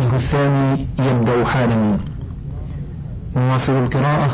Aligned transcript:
الوجه 0.00 0.16
الثاني 0.16 0.86
يبدأ 0.98 1.44
حالا. 1.44 1.98
نواصل 3.36 3.72
القراءة 3.72 4.28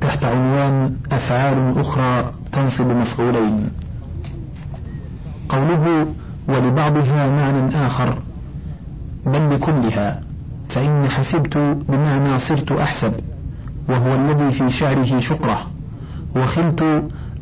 تحت 0.00 0.24
عنوان 0.24 0.96
أفعال 1.12 1.78
أخرى 1.78 2.32
تنصب 2.52 2.90
مفعولين. 2.90 3.70
قوله 5.48 6.06
ولبعضها 6.48 7.30
معنى 7.30 7.86
آخر 7.86 8.22
بل 9.26 9.54
لكلها 9.54 10.20
فإن 10.68 11.08
حسبت 11.08 11.58
بمعنى 11.88 12.38
صرت 12.38 12.72
أحسب 12.72 13.12
وهو 13.88 14.14
الذي 14.14 14.52
في 14.52 14.70
شعره 14.70 15.20
شقرة 15.20 15.70
وخلت 16.36 16.82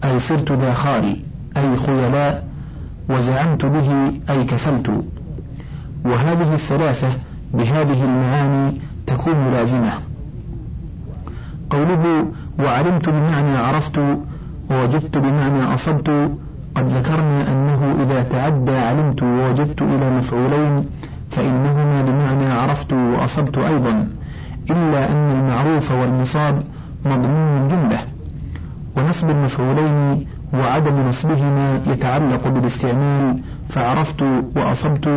أي 0.05 0.21
صرت 0.21 0.53
ذا 0.53 0.75
خال 0.75 1.17
أي 1.57 1.77
خيلاء 1.77 2.49
وزعمت 3.09 3.65
به 3.65 4.13
أي 4.31 4.45
كفلت. 4.45 5.05
وهذه 6.05 6.55
الثلاثة 6.55 7.09
بهذه 7.55 8.05
المعاني 8.05 8.81
تكون 9.07 9.53
لازمة 9.53 9.93
قوله 11.71 12.27
وعلمت 12.59 13.09
بمعنى 13.09 13.57
عرفت 13.57 13.99
ووجدت 14.71 15.19
بمعنى 15.19 15.75
أصبت 15.75 16.11
قد 16.75 16.87
ذكرنا 16.89 17.53
أنه 17.53 18.03
إذا 18.03 18.23
تعدى 18.23 18.77
علمت 18.77 19.23
ووجدت 19.23 19.83
إلى 19.83 20.11
مفعولين 20.11 20.85
فإنهما 21.31 22.03
بمعنى 22.03 22.47
عرفت 22.47 22.93
وأصبت 22.93 23.59
أيضا 23.59 24.09
إلا 24.71 25.13
أن 25.13 25.31
المعروف 25.31 25.93
والمصاب 25.93 26.63
مضمون 27.07 27.63
الجملة 27.63 27.99
ونصب 28.97 29.31
المفعولين 29.31 30.27
وعدم 30.55 31.09
نصبهما 31.09 31.81
يتعلق 31.87 32.49
بالاستعمال 32.49 33.39
فعرفت 33.69 34.23
وأصبت 34.57 35.09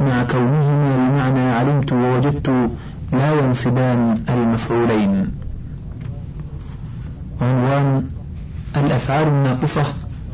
مع 0.00 0.24
كونهما 0.24 0.96
بمعنى 0.96 1.40
علمت 1.40 1.92
ووجدت 1.92 2.70
لا 3.12 3.32
ينصبان 3.40 4.14
المفعولين. 4.28 5.32
عنوان 7.42 8.04
الأفعال 8.76 9.28
الناقصة 9.28 9.82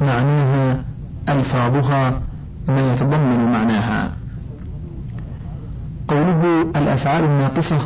معناها 0.01 0.85
ألفاظها 1.29 2.21
ما 2.69 2.93
يتضمن 2.93 3.53
معناها. 3.53 4.11
قوله 6.09 6.63
الأفعال 6.77 7.25
الناقصة 7.25 7.79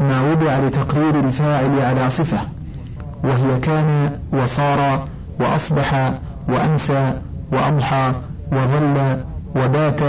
ما 0.00 0.32
وضع 0.32 0.58
لتقرير 0.58 1.20
الفاعل 1.20 1.80
على 1.80 2.10
صفة 2.10 2.38
وهي 3.24 3.60
كان 3.60 4.10
وصار 4.32 5.04
وأصبح 5.42 6.14
وأمسى 6.48 7.12
وأضحى 7.52 8.12
وظل 8.52 9.16
وبات 9.56 10.00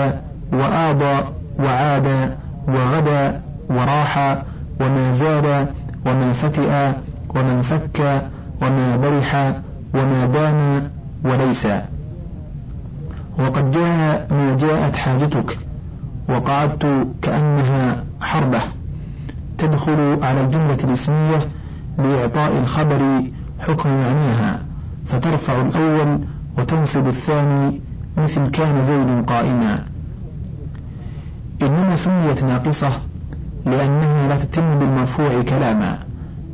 وآضى 0.53 1.23
وعاد 1.59 2.37
وغدا 2.67 3.41
وراح 3.69 4.43
وما 4.81 5.13
زاد 5.13 5.67
وما 6.05 6.33
فتئ 6.33 6.91
وما 7.35 7.51
انفك 7.51 8.21
وما 8.61 8.95
برح 8.97 9.53
وما 9.93 10.25
دام 10.25 10.89
وليس. 11.25 11.67
وقد 13.39 13.71
جاء 13.71 14.27
ما 14.31 14.57
جاءت 14.59 14.95
حاجتك 14.95 15.57
وقعدت 16.29 17.07
كأنها 17.21 18.03
حربة 18.21 18.59
تدخل 19.57 20.19
على 20.23 20.41
الجملة 20.41 20.77
الاسمية 20.83 21.47
لإعطاء 21.97 22.59
الخبر 22.59 23.23
حكم 23.59 23.89
معناها 23.89 24.59
فترفع 25.05 25.61
الأول 25.61 26.19
وتنصب 26.57 27.07
الثاني 27.07 27.81
مثل 28.17 28.47
كان 28.47 28.85
زيد 28.85 29.25
قائما. 29.25 29.85
إنما 31.61 31.95
سميت 31.95 32.43
ناقصة 32.43 32.89
لأنها 33.65 34.27
لا 34.27 34.37
تتم 34.37 34.79
بالمرفوع 34.79 35.41
كلاما 35.41 35.99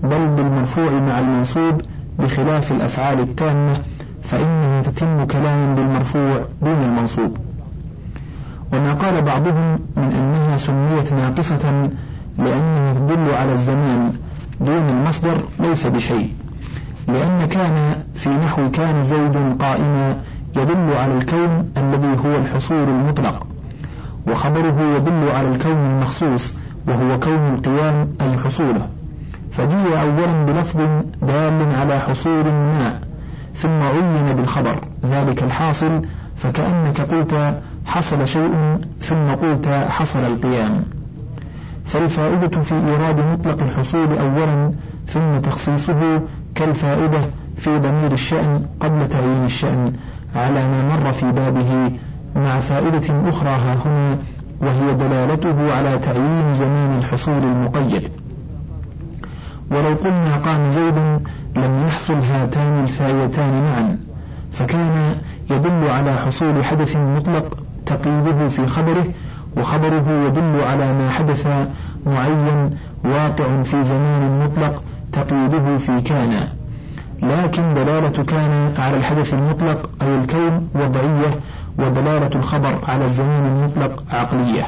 بل 0.03 0.27
بالمرفوع 0.27 0.91
مع 0.91 1.19
المنصوب 1.19 1.81
بخلاف 2.19 2.71
الأفعال 2.71 3.19
التامة 3.19 3.79
فإنها 4.23 4.81
تتم 4.81 5.25
كلاما 5.25 5.75
بالمرفوع 5.75 6.45
دون 6.61 6.81
المنصوب. 6.81 7.37
وما 8.73 8.93
قال 8.93 9.21
بعضهم 9.21 9.79
من 9.97 10.11
أنها 10.11 10.57
سميت 10.57 11.13
ناقصة 11.13 11.89
لأنها 12.37 12.93
تدل 12.93 13.35
على 13.35 13.53
الزمان 13.53 14.13
دون 14.61 14.89
المصدر 14.89 15.41
ليس 15.59 15.87
بشيء. 15.87 16.33
لأن 17.13 17.45
كان 17.45 17.95
في 18.15 18.29
نحو 18.29 18.71
كان 18.71 19.03
زيد 19.03 19.57
قائما 19.59 20.17
يدل 20.55 20.97
على 20.97 21.17
الكون 21.17 21.71
الذي 21.77 22.17
هو 22.25 22.35
الحصول 22.35 22.89
المطلق 22.89 23.47
وخبره 24.27 24.81
يدل 24.95 25.29
على 25.29 25.47
الكون 25.47 25.71
المخصوص 25.71 26.59
وهو 26.87 27.19
كون 27.19 27.53
القيام 27.53 28.07
أي 28.21 28.37
حصوله 28.37 28.87
فجيء 29.51 30.01
أولا 30.01 30.45
بلفظ 30.45 30.77
دال 31.21 31.75
على 31.75 31.99
حصول 31.99 32.43
ما 32.43 32.99
ثم 33.55 33.83
عين 33.83 34.35
بالخبر 34.35 34.79
ذلك 35.05 35.43
الحاصل 35.43 36.01
فكأنك 36.35 37.01
قلت 37.01 37.61
حصل 37.85 38.27
شيء 38.27 38.77
ثم 38.99 39.29
قلت 39.29 39.67
حصل 39.89 40.19
القيام. 40.19 40.83
فالفائدة 41.85 42.61
في 42.61 42.75
إيراد 42.75 43.19
مطلق 43.19 43.63
الحصول 43.63 44.17
أولا 44.17 44.71
ثم 45.07 45.39
تخصيصه 45.43 46.21
كالفائدة 46.59 47.19
في 47.57 47.79
ضمير 47.79 48.11
الشأن 48.11 48.65
قبل 48.79 49.09
تعيين 49.09 49.45
الشأن 49.45 49.93
على 50.35 50.67
ما 50.67 50.81
مر 50.81 51.11
في 51.11 51.31
بابه 51.31 51.91
مع 52.35 52.59
فائدة 52.59 53.29
أخرى 53.29 53.49
ها 53.49 53.75
هنا 53.85 54.17
وهي 54.61 54.93
دلالته 54.93 55.73
على 55.73 55.97
تعيين 55.97 56.53
زمان 56.53 56.97
الحصول 56.97 57.37
المقيد. 57.43 58.09
ولو 59.71 59.95
قلنا 60.03 60.35
قام 60.35 60.69
زيد 60.69 60.95
لم 61.55 61.85
يحصل 61.87 62.13
هاتان 62.13 62.83
الفائدتان 62.83 63.63
معا 63.63 63.97
فكان 64.51 65.15
يدل 65.49 65.89
على 65.89 66.13
حصول 66.13 66.63
حدث 66.63 66.97
مطلق 66.97 67.57
تقييده 67.85 68.47
في 68.47 68.67
خبره 68.67 69.05
وخبره 69.57 70.25
يدل 70.27 70.63
على 70.63 70.93
ما 70.93 71.09
حدث 71.09 71.47
معين 72.05 72.69
واقع 73.03 73.63
في 73.63 73.83
زمان 73.83 74.39
مطلق 74.39 74.83
تقييده 75.11 75.77
في 75.77 76.01
كان. 76.01 76.47
لكن 77.23 77.73
دلالة 77.73 78.23
كان 78.23 78.73
على 78.77 78.97
الحدث 78.97 79.33
المطلق 79.33 79.89
أي 80.01 80.17
الكون 80.17 80.69
وضعية 80.75 81.29
ودلالة 81.79 82.29
الخبر 82.35 82.79
على 82.87 83.05
الزمان 83.05 83.45
المطلق 83.45 84.03
عقلية. 84.11 84.63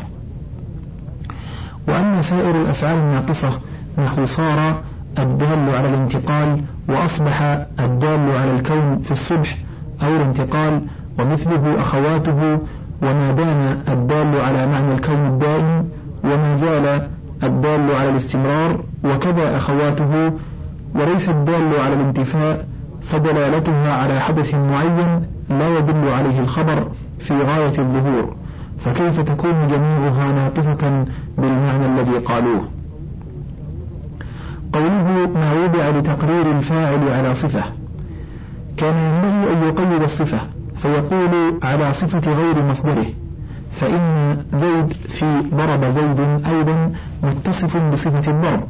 وأما 1.87 2.21
سائر 2.21 2.61
الأفعال 2.61 2.97
الناقصة 2.97 3.49
نحو 3.97 4.25
صار 4.25 4.81
الدال 5.19 5.75
على 5.75 5.87
الانتقال 5.87 6.61
وأصبح 6.89 7.41
الدال 7.79 8.31
على 8.37 8.51
الكون 8.51 9.01
في 9.03 9.11
الصبح 9.11 9.57
أو 10.03 10.15
الانتقال 10.15 10.81
ومثله 11.19 11.79
أخواته 11.79 12.59
وما 13.01 13.31
دام 13.31 13.81
الدال 13.87 14.41
على 14.41 14.67
معنى 14.67 14.93
الكون 14.93 15.25
الدائم 15.25 15.89
وما 16.23 16.55
زال 16.55 17.07
الدال 17.43 17.95
على 17.95 18.09
الاستمرار 18.09 18.83
وكذا 19.03 19.57
أخواته 19.57 20.31
وليس 20.95 21.29
الدال 21.29 21.79
على 21.85 21.93
الانتفاء 21.93 22.67
فدلالتها 23.01 23.93
على 23.93 24.19
حدث 24.19 24.55
معين 24.55 25.21
لا 25.49 25.77
يدل 25.77 26.09
عليه 26.09 26.39
الخبر 26.39 26.87
في 27.19 27.33
غاية 27.33 27.79
الظهور. 27.79 28.35
فكيف 28.79 29.19
تكون 29.19 29.67
جميعها 29.67 30.31
ناقصة 30.31 31.05
بالمعنى 31.37 31.85
الذي 31.85 32.17
قالوه؟ 32.17 32.61
قوله 34.73 35.31
ما 35.35 35.63
وضع 35.63 35.89
لتقرير 35.89 36.51
الفاعل 36.51 37.09
على 37.09 37.35
صفة. 37.35 37.63
كان 38.77 38.95
ينبغي 38.97 39.53
أن 39.53 39.67
يقيد 39.67 40.01
الصفة 40.03 40.39
فيقول 40.75 41.59
على 41.63 41.93
صفة 41.93 42.33
غير 42.33 42.63
مصدره. 42.63 43.05
فإن 43.71 44.37
زيد 44.53 44.93
في 45.09 45.43
ضرب 45.55 45.85
زيد 45.85 46.19
أيضا 46.45 46.91
متصف 47.23 47.77
بصفة 47.77 48.31
الضرب. 48.31 48.63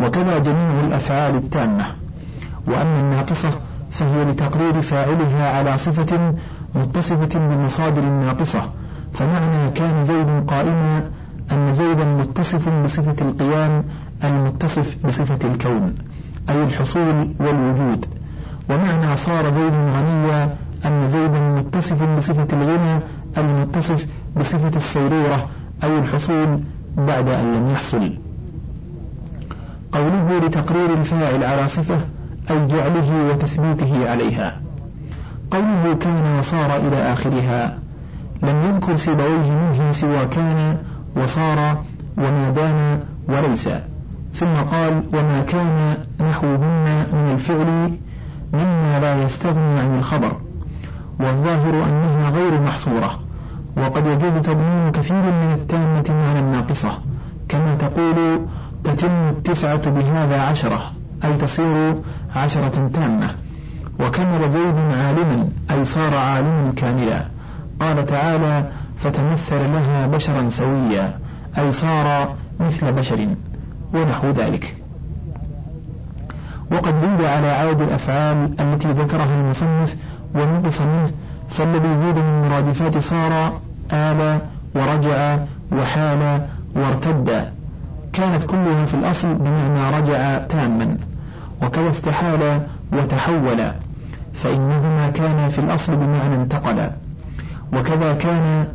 وكذا 0.00 0.38
جميع 0.38 0.80
الأفعال 0.80 1.34
التامة. 1.34 1.84
وأما 2.66 3.00
الناقصة 3.00 3.50
فهي 3.90 4.24
لتقرير 4.24 4.80
فاعلها 4.80 5.58
على 5.58 5.78
صفة 5.78 6.34
متصفة 6.74 7.38
بمصادر 7.38 8.02
ناقصة 8.02 8.70
فمعنى 9.12 9.70
كان 9.70 10.04
زيد 10.04 10.44
قائما 10.48 11.10
أن 11.52 11.74
زيدا 11.74 12.04
متصف 12.04 12.68
بصفة 12.68 13.16
القيام 13.20 13.84
المتصف 14.24 14.96
بصفة 15.06 15.48
الكون 15.48 15.94
أي 16.48 16.64
الحصول 16.64 17.34
والوجود. 17.40 18.06
ومعنى 18.70 19.16
صار 19.16 19.44
زيد 19.52 19.72
غنيا 19.72 20.56
أن 20.86 21.08
زيدا 21.08 21.40
متصف 21.40 22.02
بصفة 22.02 22.46
الغنى 22.52 23.00
المتصف 23.36 24.06
بصفة 24.36 24.76
الصيرورة 24.76 25.48
أي 25.84 25.98
الحصول 25.98 26.60
بعد 26.96 27.28
أن 27.28 27.54
لم 27.54 27.70
يحصل. 27.72 28.12
قوله 29.92 30.38
لتقرير 30.46 30.94
الفاعل 30.94 31.44
على 31.44 31.68
صفة 31.68 31.98
أي 32.50 32.66
جعله 32.66 33.30
وتثبيته 33.30 34.10
عليها. 34.10 34.60
قوله 35.50 35.96
كان 36.00 36.38
وصار 36.38 36.76
إلى 36.76 37.12
آخرها. 37.12 37.78
لم 38.42 38.62
يذكر 38.62 38.96
سيبويه 38.96 39.50
منه 39.50 39.90
سوى 39.92 40.26
كان 40.26 40.78
وصار 41.16 41.84
وما 42.18 42.50
دام 42.50 43.00
وليس. 43.28 43.68
ثم 44.34 44.54
قال 44.54 45.02
وما 45.12 45.42
كان 45.48 45.96
نحوهن 46.20 47.06
من 47.12 47.30
الفعل 47.32 47.98
مما 48.52 49.00
لا 49.00 49.22
يستغني 49.22 49.80
عن 49.80 49.98
الخبر. 49.98 50.36
والظاهر 51.20 51.84
أنها 51.84 52.30
غير 52.30 52.60
محصورة. 52.60 53.25
وقد 53.76 54.06
يجوز 54.06 54.42
تضمين 54.42 54.92
كثير 54.92 55.22
من 55.22 55.52
التامة 55.52 56.04
معنى 56.08 56.38
الناقصة. 56.38 56.98
كما 57.48 57.74
تقول 57.74 58.46
تتم 58.84 59.28
التسعة 59.28 59.90
بهذا 59.90 60.40
عشرة 60.40 60.92
أي 61.24 61.36
تصير 61.36 61.94
عشرة 62.36 62.90
تامة. 62.94 63.34
وكمل 64.00 64.50
زيد 64.50 64.74
عالما 64.76 65.48
أي 65.70 65.84
صار 65.84 66.14
عالما 66.14 66.72
كاملا. 66.76 67.26
قال 67.80 68.06
تعالى 68.06 68.68
فتمثل 68.98 69.72
لها 69.72 70.06
بشرا 70.06 70.48
سويا 70.48 71.18
أي 71.58 71.72
صار 71.72 72.34
مثل 72.60 72.92
بشر. 72.92 73.28
ونحو 73.94 74.30
ذلك. 74.30 74.76
وقد 76.72 76.94
زيد 76.94 77.20
على 77.20 77.48
عاد 77.48 77.82
الأفعال 77.82 78.60
التي 78.60 78.88
ذكرها 78.88 79.40
المصنف 79.40 79.96
ونقص 80.34 80.80
منه 80.80 81.10
فالذي 81.48 81.96
زيد 81.96 82.18
من 82.18 82.48
مرادفات 82.48 82.98
صار 82.98 83.52
آل 83.92 84.38
ورجع 84.74 85.38
وحال 85.72 86.40
وارتد. 86.76 87.52
كانت 88.12 88.42
كلها 88.44 88.84
في 88.84 88.94
الأصل 88.94 89.34
بمعنى 89.34 89.98
رجع 89.98 90.38
تاما 90.38 90.96
وكذا 91.62 91.90
استحال 91.90 92.60
وتحول 92.92 93.72
فإنهما 94.34 95.10
كانا 95.14 95.48
في 95.48 95.58
الأصل 95.58 95.96
بمعنى 95.96 96.34
انتقل. 96.34 96.90
وكذا 97.72 98.12
كان 98.14 98.66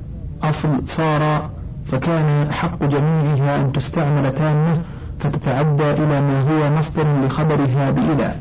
أصل 0.43 0.69
صار 0.85 1.49
فكان 1.85 2.51
حق 2.51 2.83
جميعها 2.83 3.61
أن 3.61 3.71
تستعمل 3.71 4.35
تامة 4.35 4.81
فتتعدى 5.19 5.91
إلى 5.91 6.21
ما 6.21 6.41
هو 6.41 6.77
مصدر 6.77 7.25
لخبرها 7.25 7.91
بإلى. 7.91 8.35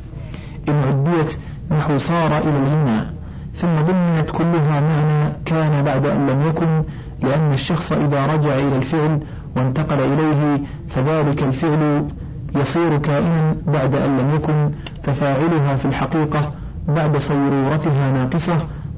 إن 0.69 0.83
عديت 0.89 1.39
نحو 1.71 1.99
صار 1.99 2.39
إلى 2.39 2.57
الغنى. 2.57 3.20
ثم 3.55 3.81
ضمنت 3.87 4.31
كلها 4.31 4.81
معنى 4.81 5.33
كان 5.45 5.85
بعد 5.85 6.07
أن 6.07 6.27
لم 6.27 6.49
يكن 6.49 6.83
لأن 7.23 7.53
الشخص 7.53 7.93
إذا 7.93 8.27
رجع 8.27 8.55
إلى 8.55 8.77
الفعل 8.77 9.21
وانتقل 9.57 9.99
إليه 10.01 10.61
فذلك 10.89 11.43
الفعل 11.43 12.09
يصير 12.55 12.99
كائنا 12.99 13.57
بعد 13.67 13.95
أن 13.95 14.17
لم 14.19 14.35
يكن 14.35 14.71
ففاعلها 15.03 15.77
في 15.77 15.85
الحقيقة 15.85 16.53
بعد 16.89 17.17
صيرورتها 17.17 18.11
ناقصة 18.13 18.57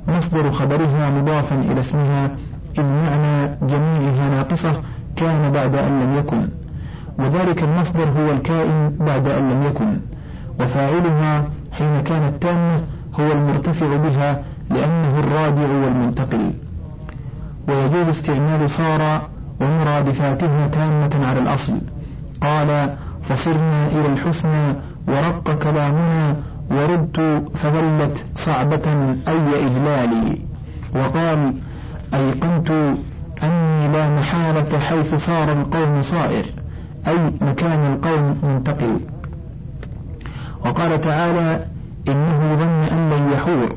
مصدر 0.09 0.51
خبرها 0.51 1.11
مضافا 1.11 1.55
إلى 1.55 1.81
اسمها 1.81 2.31
إذ 2.79 2.85
معنى 2.85 3.57
جميعها 3.63 4.29
ناقصة 4.31 4.83
كان 5.17 5.53
بعد 5.53 5.75
أن 5.77 6.01
لم 6.01 6.19
يكن. 6.19 6.49
وذلك 7.19 7.63
المصدر 7.63 8.05
هو 8.05 8.31
الكائن 8.31 8.97
بعد 9.01 9.29
أن 9.29 9.51
لم 9.51 9.63
يكن. 9.67 9.97
وفاعلها 10.61 11.45
حين 11.73 12.03
كانت 12.05 12.43
تامة 12.43 12.81
هو 13.21 13.33
المرتفع 13.33 13.97
بها 13.97 14.43
لأنه 14.71 15.19
الراجع 15.19 15.69
والمنتقل. 15.85 16.51
ويجوز 17.69 18.09
استعمال 18.09 18.71
صار 18.71 19.23
ومرادفاتها 19.61 20.67
تامة 20.69 21.27
على 21.27 21.41
الأصل. 21.41 21.79
قال 22.43 22.97
فصرنا 23.23 23.87
إلى 23.87 24.07
الحسنى 24.07 24.75
ورق 25.09 25.59
كلامنا 25.63 26.37
وردت 26.71 27.43
فظلت 27.55 28.25
صعبة 28.37 29.15
أي 29.29 29.67
إجلالي 29.67 30.39
وقال 30.95 31.55
أيقنت 32.15 32.71
أني 33.43 33.89
لا 33.93 34.09
محالة 34.09 34.79
حيث 34.79 35.15
صار 35.15 35.53
القوم 35.53 36.03
صائر 36.03 36.45
أي 37.09 37.19
مكان 37.41 37.93
القوم 37.93 38.39
منتقل 38.43 39.01
وقال 40.65 41.01
تعالى 41.01 41.67
إنه 42.09 42.57
ظن 42.57 42.97
أن 42.99 43.11
لن 43.11 43.33
يحور 43.33 43.77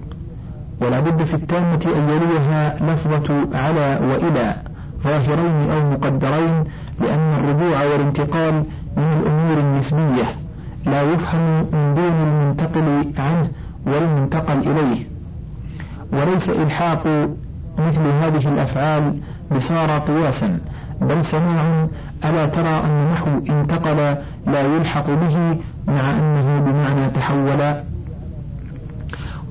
ولا 0.81 0.99
بد 0.99 1.23
في 1.23 1.33
التامة 1.33 1.85
أن 1.85 2.09
يليها 2.09 2.75
لفظة 2.81 3.47
على 3.53 3.99
وإلى 4.09 4.55
ظاهرين 5.03 5.71
أو 5.71 5.91
مقدرين 5.91 6.63
لأن 7.01 7.33
الرجوع 7.39 7.83
والانتقال 7.83 8.63
من 8.97 9.21
الأمور 9.21 9.57
النسبية 9.59 10.35
لا 10.85 11.01
يفهم 11.01 11.59
من 11.59 11.93
دون 11.95 12.13
المنتقل 12.13 13.13
عنه 13.17 13.49
والمنتقل 13.85 14.57
إليه. 14.57 15.05
وليس 16.13 16.49
إلحاق 16.49 17.03
مثل 17.77 18.01
هذه 18.01 18.47
الأفعال 18.53 19.19
بصار 19.55 19.99
قياسا 19.99 20.59
بل 21.01 21.25
سماع 21.25 21.87
ألا 22.25 22.45
ترى 22.45 22.81
أن 22.85 23.11
نحو 23.13 23.29
انتقل 23.49 23.97
لا 24.47 24.61
يلحق 24.75 25.07
به 25.11 25.57
مع 25.87 26.19
أنه 26.19 26.59
بمعنى 26.59 27.09
تحول. 27.09 27.83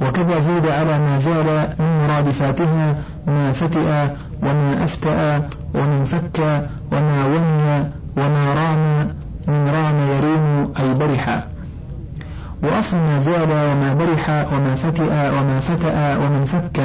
وكذا 0.00 0.40
زيد 0.40 0.66
على 0.66 0.98
ما 0.98 1.18
زال 1.18 1.68
من 1.78 2.06
مرادفاتها 2.06 2.94
ما 3.26 3.52
فتئ 3.52 4.08
وما 4.42 4.84
أفتأ 4.84 5.48
ومن 5.74 6.04
فك 6.04 6.66
وما 6.92 7.24
وني 7.26 7.90
وما 8.16 8.54
رام 8.54 9.14
من 9.48 9.68
رام 9.68 9.98
يريم 9.98 10.72
أي 10.80 10.94
برح. 10.94 11.44
وأصل 12.62 12.96
ما 12.96 13.18
زال 13.18 13.50
وما 13.50 13.94
برح 13.94 14.52
وما 14.52 14.74
فتئ 14.74 15.02
وما 15.38 15.60
فتأ 15.60 16.16
ومن 16.16 16.44
فك 16.44 16.80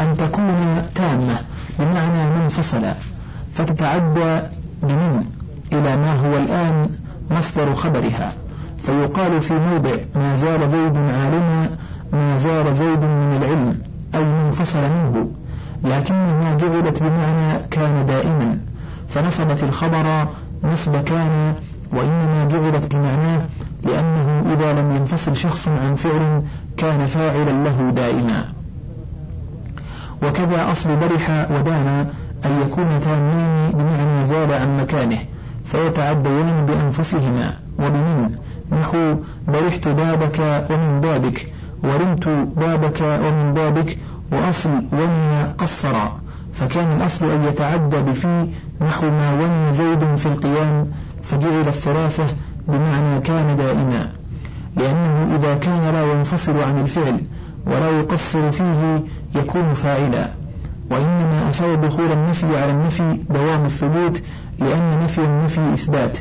أن 0.00 0.16
تكون 0.16 0.82
تامة 0.94 1.38
بمعنى 1.78 2.30
منفصلة. 2.30 2.94
فتتعدى 3.52 4.40
بمن؟ 4.82 5.24
إلى 5.72 5.96
ما 5.96 6.14
هو 6.14 6.36
الآن 6.36 6.88
مصدر 7.30 7.74
خبرها. 7.74 8.32
فيقال 8.82 9.40
في 9.40 9.54
موضع 9.54 9.96
ما 10.14 10.36
زال 10.36 10.68
زيد 10.68 10.96
عالما 10.96 11.68
ما 12.12 12.36
زال 12.38 12.74
زيد 12.74 12.98
من 13.02 13.36
العلم 13.36 13.78
أي 14.14 14.24
منفصل 14.24 14.82
منه 14.82 15.28
لكنها 15.84 16.54
جعلت 16.54 17.02
بمعنى 17.02 17.58
كان 17.70 18.06
دائما 18.06 18.58
فنصبت 19.08 19.62
الخبر 19.62 20.26
نصب 20.64 20.96
كان 21.04 21.54
وإنما 21.92 22.44
جعلت 22.44 22.94
بمعناه 22.94 23.46
لأنه 23.82 24.52
إذا 24.52 24.72
لم 24.72 24.90
ينفصل 24.96 25.36
شخص 25.36 25.68
عن 25.68 25.94
فعل 25.94 26.42
كان 26.76 27.06
فاعلا 27.06 27.68
له 27.68 27.90
دائما. 27.90 28.44
وكذا 30.22 30.70
أصل 30.70 30.96
برح 30.96 31.50
ودان 31.50 32.06
أن 32.44 32.62
يكون 32.66 33.00
تامين 33.00 33.72
بمعنى 33.72 34.26
زال 34.26 34.52
عن 34.52 34.76
مكانه 34.76 35.18
فيتعديان 35.64 36.66
بأنفسهما 36.66 37.54
وبمن؟ 37.78 38.34
نحو 38.72 39.14
برحت 39.48 39.88
بابك 39.88 40.66
ومن 40.70 41.00
بابك 41.00 41.46
ورمت 41.82 42.28
بابك 42.56 43.00
ومن 43.00 43.54
بابك 43.54 43.98
وأصل 44.32 44.82
وني 44.92 45.42
قصر. 45.58 45.94
فكان 46.52 46.92
الأصل 46.92 47.30
أن 47.30 47.44
يتعدى 47.44 47.96
بفي 47.96 48.48
نحو 48.80 49.06
ما 49.10 49.32
وني 49.32 49.72
زيد 49.72 50.14
في 50.14 50.26
القيام 50.26 50.90
فجعل 51.22 51.68
الثلاثة 51.68 52.34
بمعنى 52.68 53.20
كان 53.20 53.56
دائما. 53.56 54.10
لأنه 54.76 55.36
إذا 55.36 55.54
كان 55.54 55.92
لا 55.92 56.12
ينفصل 56.12 56.60
عن 56.62 56.78
الفعل 56.78 57.20
ولا 57.66 57.90
يقصر 57.90 58.50
فيه 58.50 59.02
يكون 59.34 59.72
فاعلا. 59.72 60.28
وإنما 60.90 61.48
أفاد 61.48 61.80
دخول 61.80 62.12
النفي 62.12 62.58
على 62.58 62.70
النفي 62.70 63.20
دوام 63.30 63.64
الثبوت 63.64 64.22
لأن 64.58 64.98
نفي 65.04 65.24
النفي 65.24 65.72
إثبات. 65.74 66.18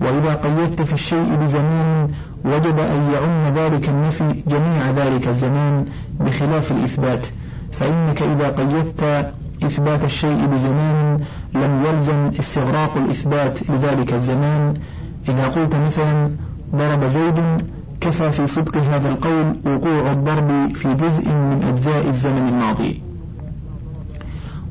وإذا 0.00 0.34
قيدت 0.34 0.82
في 0.82 0.92
الشيء 0.92 1.34
بزمان 1.34 2.08
وجب 2.46 2.78
أن 2.78 3.12
يعم 3.12 3.54
ذلك 3.54 3.88
النفي 3.88 4.42
جميع 4.46 4.90
ذلك 4.90 5.28
الزمان 5.28 5.84
بخلاف 6.20 6.72
الإثبات 6.72 7.26
فإنك 7.72 8.22
إذا 8.22 8.48
قيدت 8.48 9.32
إثبات 9.64 10.04
الشيء 10.04 10.46
بزمان 10.46 11.18
لم 11.54 11.84
يلزم 11.84 12.30
استغراق 12.38 12.96
الإثبات 12.96 13.70
لذلك 13.70 14.12
الزمان. 14.12 14.74
إذا 15.28 15.48
قلت 15.48 15.76
مثلا 15.76 16.30
ضرب 16.74 17.04
زيد 17.04 17.42
كفى 18.00 18.32
في 18.32 18.46
صدق 18.46 18.76
هذا 18.76 19.08
القول 19.08 19.56
وقوع 19.66 20.12
الضرب 20.12 20.74
في 20.74 20.94
جزء 20.94 21.28
من 21.28 21.64
أجزاء 21.68 22.08
الزمن 22.08 22.48
الماضي. 22.48 23.02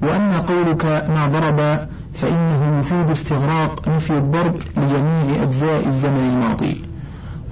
وأما 0.02 0.40
قولك 0.40 0.86
ما 0.86 1.28
ضرب 1.28 1.88
فإنه 2.14 2.80
يفيد 2.80 3.10
استغراق 3.10 3.88
نفي 3.88 4.18
الضرب 4.18 4.56
لجميع 4.78 5.44
أجزاء 5.44 5.88
الزمن 5.88 6.30
الماضي. 6.34 6.95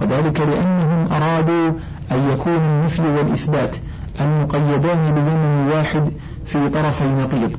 وذلك 0.00 0.40
لأنهم 0.40 1.12
أرادوا 1.12 1.72
أن 2.12 2.30
يكون 2.32 2.56
النفي 2.56 3.02
والإثبات 3.02 3.76
المقيدان 4.20 5.14
بزمن 5.14 5.70
واحد 5.72 6.12
في 6.46 6.68
طرفي 6.68 7.04
نقيض 7.04 7.56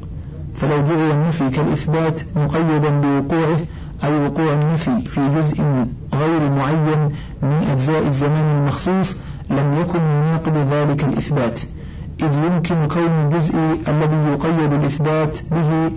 فلو 0.56 0.84
جعل 0.84 1.12
النفي 1.12 1.50
كالإثبات 1.50 2.22
مقيدا 2.36 2.90
بوقوعه 2.90 3.58
أي 4.04 4.26
وقوع 4.26 4.54
النفي 4.54 5.02
في 5.02 5.30
جزء 5.36 5.64
غير 6.14 6.50
معين 6.52 7.10
من 7.42 7.68
أجزاء 7.72 8.08
الزمان 8.08 8.58
المخصوص 8.58 9.16
لم 9.50 9.74
يكن 9.74 10.00
يناقض 10.00 10.58
ذلك 10.58 11.04
الإثبات. 11.04 11.60
إذ 12.20 12.34
يمكن 12.46 12.88
كون 12.88 13.12
الجزء 13.26 13.56
الذي 13.88 14.16
يقيد 14.32 14.74
الإثبات 14.74 15.40
به 15.52 15.92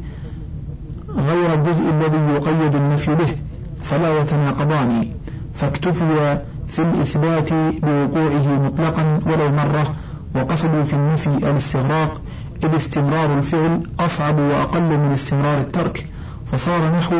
غير 1.18 1.54
الجزء 1.54 1.90
الذي 1.90 2.32
يقيد 2.34 2.74
النفي 2.74 3.14
به 3.14 3.34
فلا 3.82 4.20
يتناقضان. 4.20 5.08
فاكتفي 5.58 6.38
في 6.68 6.78
الإثبات 6.78 7.52
بوقوعه 7.82 8.48
مطلقا 8.66 9.20
ولو 9.26 9.48
مرة 9.50 9.94
وقصدوا 10.34 10.82
في 10.82 10.94
النفي 10.94 11.26
الاستغراق 11.26 12.20
إذ 12.64 12.76
استمرار 12.76 13.38
الفعل 13.38 13.80
أصعب 14.00 14.38
وأقل 14.38 14.98
من 14.98 15.12
استمرار 15.12 15.58
الترك. 15.58 16.06
فصار 16.46 16.96
نحو 16.98 17.16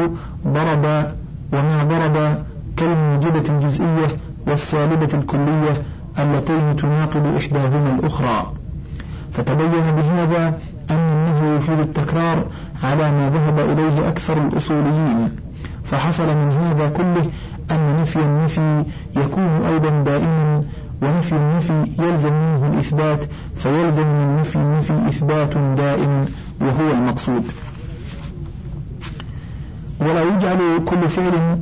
ضرب 0.47 0.85
وما 1.53 1.85
ضرب 1.85 2.45
كالموجبة 2.77 3.45
الجزئية 3.49 4.09
والسالبة 4.47 5.09
الكلية 5.15 5.83
اللتين 6.19 6.77
تناقض 6.77 7.37
إحداهما 7.37 7.91
الأخرى. 7.99 8.53
فتبين 9.33 9.91
بهذا 9.97 10.59
أن 10.91 11.11
النهي 11.11 11.57
يفيد 11.57 11.79
التكرار 11.79 12.45
على 12.83 13.11
ما 13.13 13.31
ذهب 13.31 13.59
إليه 13.59 14.09
أكثر 14.09 14.47
الأصوليين. 14.47 15.48
فحصل 15.91 16.27
من 16.37 16.53
هذا 16.53 16.89
كله 16.89 17.31
أن 17.71 18.01
نفي 18.01 18.19
النفي 18.19 18.85
يكون 19.17 19.63
أيضا 19.73 20.03
دائما 20.03 20.63
ونفي 21.03 21.33
النفي 21.33 21.85
يلزم 21.99 22.33
منه 22.33 22.67
الإثبات 22.67 23.25
فيلزم 23.57 24.07
من 24.07 24.37
نفي 24.41 24.57
النفي 24.57 25.09
إثبات 25.09 25.57
دائم 25.57 26.25
وهو 26.61 26.91
المقصود. 26.91 27.45
ولا 30.01 30.23
يجعل 30.23 30.85
كل 30.85 31.09
فعل 31.09 31.59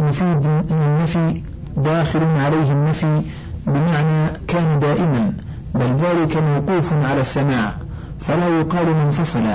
مفيد 0.00 0.46
من 0.46 0.82
النفي 0.86 1.42
داخل 1.76 2.22
عليه 2.22 2.72
النفي 2.72 3.22
بمعنى 3.66 4.30
كان 4.48 4.78
دائما 4.78 5.32
بل 5.74 5.96
ذلك 5.96 6.36
موقوف 6.36 6.92
على 6.92 7.20
السماع 7.20 7.74
فلا 8.20 8.48
يقال 8.60 8.94
منفصل 8.94 9.46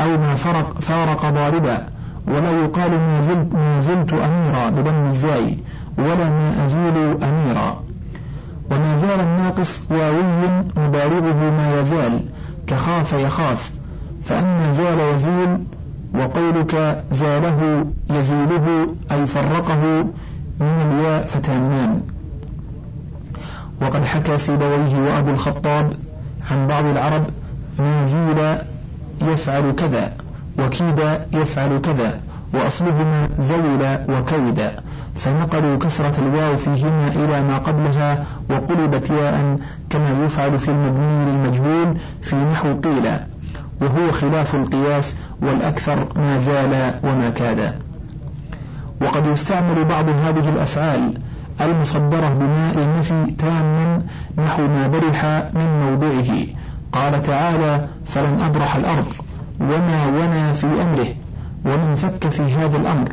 أو 0.00 0.08
ما 0.18 0.34
فرق 0.34 0.80
فارق 0.80 1.30
ضاربا. 1.30 1.86
ولا 2.26 2.50
يقال 2.50 2.90
ما 2.90 3.22
زلت, 3.22 3.54
ما 3.54 3.80
زلت 3.80 4.12
أميرا 4.12 4.70
بدم 4.70 5.06
الزاي 5.06 5.58
ولا 5.98 6.30
ما 6.30 6.66
أزول 6.66 7.22
أميرا. 7.22 7.82
وما 8.70 8.96
زال 8.96 9.20
الناقص 9.20 9.90
واوي 9.90 10.22
مبالغه 10.76 11.50
ما 11.50 11.80
يزال 11.80 12.20
كخاف 12.66 13.12
يخاف. 13.12 13.70
فأما 14.22 14.72
زال 14.72 15.14
يزول 15.14 15.58
وقولك 16.14 17.04
زاله 17.12 17.86
يزيله 18.10 18.86
أي 19.12 19.26
فرقه 19.26 20.02
من 20.60 20.90
الياء 20.90 21.26
فتامان 21.26 22.00
وقد 23.82 24.04
حكى 24.04 24.38
سيبويه 24.38 24.98
وأبو 24.98 25.30
الخطاب 25.30 25.92
عن 26.50 26.66
بعض 26.66 26.84
العرب 26.84 27.24
ما 27.78 28.06
زيل 28.06 28.58
يفعل 29.32 29.72
كذا. 29.72 30.12
وكيد 30.58 31.00
يفعل 31.32 31.80
كذا 31.80 32.20
وأصلهما 32.54 33.28
زول 33.38 33.98
وكيد 34.08 34.70
فنقلوا 35.14 35.78
كسرة 35.78 36.14
الواو 36.18 36.56
فيهما 36.56 37.08
إلى 37.08 37.42
ما 37.42 37.58
قبلها 37.58 38.24
وقلبت 38.50 39.10
ياء 39.10 39.56
كما 39.90 40.24
يفعل 40.24 40.58
في 40.58 40.68
المبني 40.68 41.24
للمجهول 41.32 41.96
في 42.22 42.36
نحو 42.36 42.72
قيل 42.80 43.10
وهو 43.80 44.12
خلاف 44.12 44.54
القياس 44.54 45.14
والأكثر 45.42 46.06
ما 46.16 46.38
زال 46.38 46.94
وما 47.02 47.30
كاد 47.30 47.74
وقد 49.00 49.26
يستعمل 49.26 49.84
بعض 49.84 50.08
هذه 50.08 50.48
الأفعال 50.48 51.18
المصدرة 51.60 52.28
بماء 52.28 52.74
النفي 52.78 53.30
تاما 53.38 54.02
نحو 54.38 54.62
ما 54.62 54.86
برح 54.86 55.24
من 55.54 55.80
موضعه 55.80 56.46
قال 56.92 57.22
تعالى 57.22 57.86
فلن 58.06 58.40
أبرح 58.40 58.76
الأرض 58.76 59.06
وما 59.60 60.06
ونى 60.06 60.54
في 60.54 60.66
أمره 60.66 61.08
ومن 61.64 61.94
فك 61.94 62.28
في 62.28 62.42
هذا 62.42 62.76
الأمر. 62.76 63.08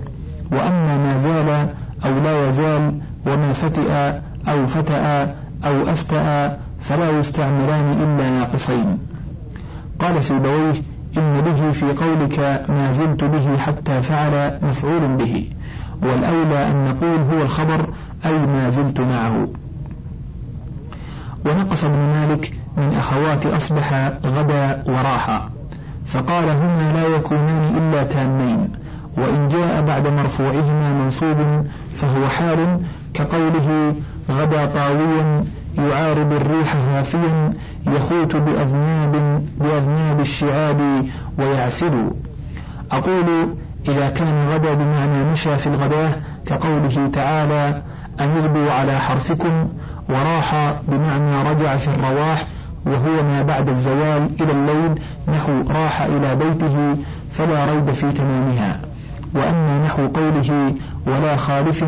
وأما 0.51 0.97
ما 0.97 1.17
زال 1.17 1.69
أو 2.05 2.19
لا 2.23 2.49
يزال 2.49 3.01
وما 3.25 3.53
فتئ 3.53 4.19
أو 4.47 4.65
فتأ 4.65 5.23
أو 5.65 5.81
أفتأ 5.81 6.57
فلا 6.79 7.19
يستعملان 7.19 7.87
إلا 7.87 8.29
ناقصين. 8.29 8.97
قال 9.99 10.23
سيبويه 10.23 10.73
إن 11.17 11.41
به 11.41 11.71
في 11.71 11.85
قولك 11.85 12.65
ما 12.69 12.91
زلت 12.91 13.23
به 13.23 13.57
حتى 13.57 14.01
فعل 14.01 14.59
مفعول 14.61 15.15
به. 15.17 15.47
والأولى 16.01 16.71
أن 16.71 16.85
نقول 16.85 17.19
هو 17.19 17.41
الخبر 17.41 17.89
أي 18.25 18.45
ما 18.45 18.69
زلت 18.69 18.99
معه. 18.99 19.47
ونقص 21.45 21.83
ابن 21.83 21.99
مالك 21.99 22.53
من 22.77 22.93
أخوات 22.97 23.45
أصبح 23.45 24.11
غدا 24.25 24.83
وراحا. 24.87 25.49
فقال 26.05 26.49
هما 26.49 26.91
لا 26.93 27.15
يكونان 27.15 27.63
إلا 27.77 28.03
تامين 28.03 28.69
وإن 29.17 29.47
جاء 29.47 29.81
بعد 29.81 30.07
مرفوعهما 30.07 30.93
منصوب 30.93 31.65
فهو 31.93 32.27
حال 32.27 32.79
كقوله 33.13 33.95
غدا 34.31 34.65
طاويا 34.65 35.43
يعارض 35.77 36.33
الريح 36.33 36.75
هافيا 36.75 37.53
يخوت 37.87 38.35
بأذناب 38.35 39.43
بأذناب 39.59 40.19
الشعاب 40.19 41.05
ويعسل 41.37 42.09
أقول 42.91 43.55
إذا 43.87 44.09
كان 44.09 44.47
غدا 44.49 44.73
بمعنى 44.73 45.23
مشى 45.31 45.57
في 45.57 45.67
الغداة 45.67 46.11
كقوله 46.45 47.09
تعالى 47.13 47.81
أن 48.19 48.69
على 48.69 48.99
حرثكم 48.99 49.67
وراح 50.09 50.73
بمعنى 50.87 51.49
رجع 51.49 51.77
في 51.77 51.87
الرواح 51.87 52.43
وهو 52.85 53.23
ما 53.23 53.41
بعد 53.41 53.69
الزوال 53.69 54.29
إلى 54.41 54.51
الليل 54.51 54.99
نحو 55.27 55.51
راح 55.69 56.01
إلى 56.01 56.35
بيته 56.35 56.97
فلا 57.31 57.65
ريب 57.71 57.91
في 57.91 58.11
تمامها. 58.11 58.79
وأما 59.35 59.79
نحو 59.85 60.07
قوله 60.07 60.75
ولا 61.07 61.35
خالف 61.35 61.85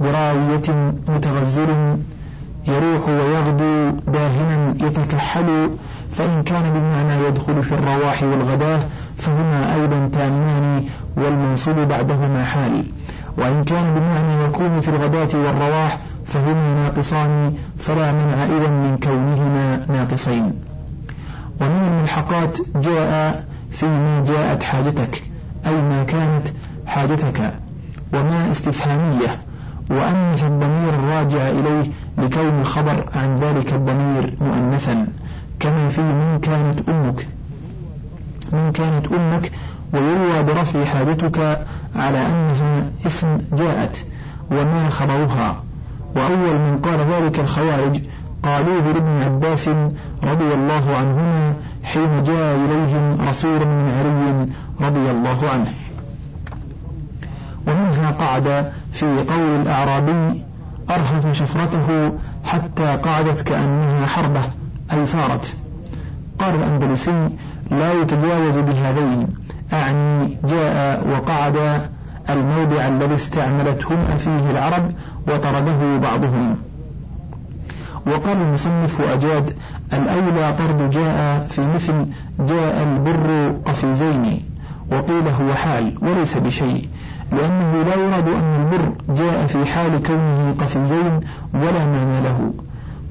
براوية 0.00 0.92
متغزل 1.08 1.96
يروح 2.68 3.08
ويغدو 3.08 3.90
باهنا 4.06 4.74
يتكحل 4.86 5.70
فإن 6.10 6.42
كان 6.42 6.62
بمعنى 6.72 7.24
يدخل 7.26 7.62
في 7.62 7.72
الرواح 7.72 8.22
والغداة 8.22 8.80
فهما 9.16 9.74
أيضا 9.74 10.08
تامان 10.12 10.84
والمنصوب 11.16 11.76
بعدهما 11.76 12.44
حال. 12.44 12.84
وإن 13.38 13.64
كان 13.64 13.94
بمعنى 13.94 14.44
يكون 14.44 14.80
في 14.80 14.88
الغداة 14.88 15.28
والرواح 15.34 15.98
فهما 16.28 16.72
ناقصان 16.72 17.54
فلا 17.78 18.12
منع 18.12 18.44
إذا 18.44 18.70
من 18.70 18.98
كونهما 19.02 19.86
ناقصين. 19.88 20.52
ومن 21.60 21.84
الملحقات 21.88 22.58
جاء 22.76 23.44
فيما 23.70 24.24
جاءت 24.26 24.62
حاجتك 24.62 25.22
أي 25.66 25.82
ما 25.82 26.04
كانت 26.04 26.48
حاجتك 26.86 27.54
وما 28.12 28.50
استفهامية 28.50 29.42
وأنث 29.90 30.44
الضمير 30.44 30.94
الراجع 30.94 31.48
إليه 31.48 31.90
لكون 32.18 32.60
الخبر 32.60 33.04
عن 33.14 33.34
ذلك 33.40 33.72
الضمير 33.72 34.34
مؤنثا 34.40 35.06
كما 35.60 35.88
في 35.88 36.00
من 36.00 36.38
كانت 36.42 36.88
أمك. 36.88 37.26
من 38.52 38.72
كانت 38.72 39.06
أمك 39.12 39.52
ويروى 39.92 40.42
برفع 40.42 40.84
حاجتك 40.84 41.66
على 41.96 42.26
أنها 42.26 42.90
اسم 43.06 43.38
جاءت 43.52 44.04
وما 44.50 44.88
خبرها 44.88 45.62
وأول 46.16 46.58
من 46.58 46.78
قال 46.82 47.00
ذلك 47.00 47.40
الخوارج 47.40 48.00
قالوه 48.42 48.92
لابن 48.92 49.22
عباس 49.22 49.68
رضي 50.24 50.54
الله 50.54 50.96
عنهما 50.96 51.54
حين 51.84 52.22
جاء 52.22 52.56
إليهم 52.56 53.28
رسول 53.28 53.66
من 53.66 53.90
علي 53.98 54.48
رضي 54.88 55.10
الله 55.10 55.50
عنه. 55.52 55.72
ومنها 57.66 58.10
قعد 58.10 58.72
في 58.92 59.06
قول 59.06 59.60
الأعرابي 59.60 60.44
أرهف 60.90 61.36
شفرته 61.36 62.12
حتى 62.44 62.96
قعدت 62.96 63.40
كأنها 63.40 64.06
حربة 64.06 64.40
أي 64.92 65.06
صارت. 65.06 65.56
قال 66.38 66.54
الأندلسي 66.54 67.28
لا 67.70 67.92
يتجاوز 67.92 68.58
بهذين 68.58 69.26
أعني 69.72 70.36
جاء 70.44 71.08
وقعد 71.08 71.88
الموضع 72.30 72.88
الذي 72.88 73.14
استعملتهما 73.14 74.16
فيه 74.16 74.50
العرب 74.50 74.92
وطرده 75.28 75.98
بعضهم. 75.98 76.56
وقال 78.06 78.36
المصنف 78.36 79.00
وأجاد 79.00 79.54
الأولى 79.92 80.52
طرد 80.58 80.90
جاء 80.90 81.46
في 81.48 81.66
مثل 81.66 82.06
جاء 82.40 82.82
البر 82.82 83.54
قفيزين 83.64 84.42
وقيل 84.92 85.28
هو 85.28 85.54
حال 85.54 85.94
وليس 86.02 86.36
بشيء 86.38 86.88
لأنه 87.32 87.82
لا 87.82 87.94
يراد 87.94 88.28
أن 88.28 88.60
البر 88.62 88.92
جاء 89.14 89.46
في 89.46 89.66
حال 89.66 90.02
كونه 90.02 90.54
قفيزين 90.58 91.20
ولا 91.54 91.86
معنى 91.86 92.20
له. 92.20 92.52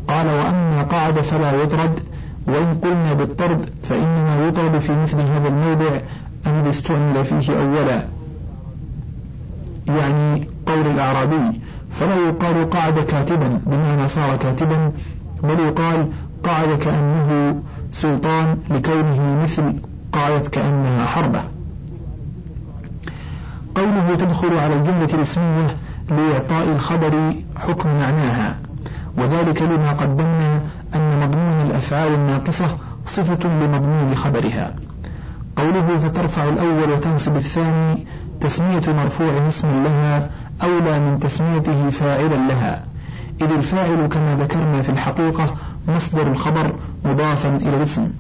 قال 0.07 0.27
وأما 0.27 0.81
قعد 0.81 1.19
فلا 1.21 1.51
يطرد 1.51 2.00
وإن 2.47 2.77
قلنا 2.83 3.13
بالطرد 3.13 3.69
فإنما 3.83 4.47
يطرد 4.47 4.77
في 4.79 4.95
مثل 5.01 5.17
هذا 5.21 5.47
الموضع 5.47 6.00
الذي 6.47 6.69
استعمل 6.69 7.25
فيه 7.25 7.59
أولا. 7.59 8.16
يعني 9.88 10.48
قول 10.65 10.88
الأعرابي 10.88 11.62
فلا 11.91 12.15
يقال 12.15 12.70
قعد 12.70 13.00
كاتبا 13.00 13.62
بمعنى 13.65 14.08
صار 14.08 14.36
كاتبا 14.36 14.91
بل 15.44 15.60
يقال 15.60 16.08
قعد 16.44 16.77
كأنه 16.79 17.62
سلطان 17.91 18.58
لكونه 18.70 19.41
مثل 19.41 19.74
قعدت 20.13 20.48
كأنها 20.48 21.06
حربة. 21.06 21.44
قوله 23.75 24.15
تدخل 24.15 24.58
على 24.58 24.74
الجملة 24.74 25.10
الاسمية 25.13 25.67
لإعطاء 26.10 26.72
الخبر 26.75 27.34
حكم 27.58 27.89
معناها 27.89 28.58
وذلك 29.17 29.62
لما 29.62 29.91
قدمنا 29.91 30.62
أن 30.96 31.20
مضمون 31.22 31.67
الأفعال 31.67 32.13
الناقصة 32.13 32.77
صفة 33.06 33.50
لمضمون 33.50 34.15
خبرها. 34.15 34.75
قوله 35.56 35.98
فترفع 35.98 36.50
الأول 36.50 36.91
وتنصب 36.91 37.36
الثاني 37.36 38.06
تسمية 38.41 38.82
مرفوع 38.88 39.48
اسم 39.48 39.84
لها 39.84 40.29
أولى 40.63 41.00
من 41.00 41.20
تسميته 41.20 41.89
فاعلا 41.89 42.48
لها. 42.48 42.84
إذ 43.41 43.51
الفاعل 43.51 44.08
كما 44.08 44.36
ذكرنا 44.39 44.82
في 44.82 44.89
الحقيقة 44.89 45.56
مصدر 45.88 46.27
الخبر 46.27 46.74
مضافا 47.06 47.50
إلى 47.50 47.77
الاسم. 47.77 48.12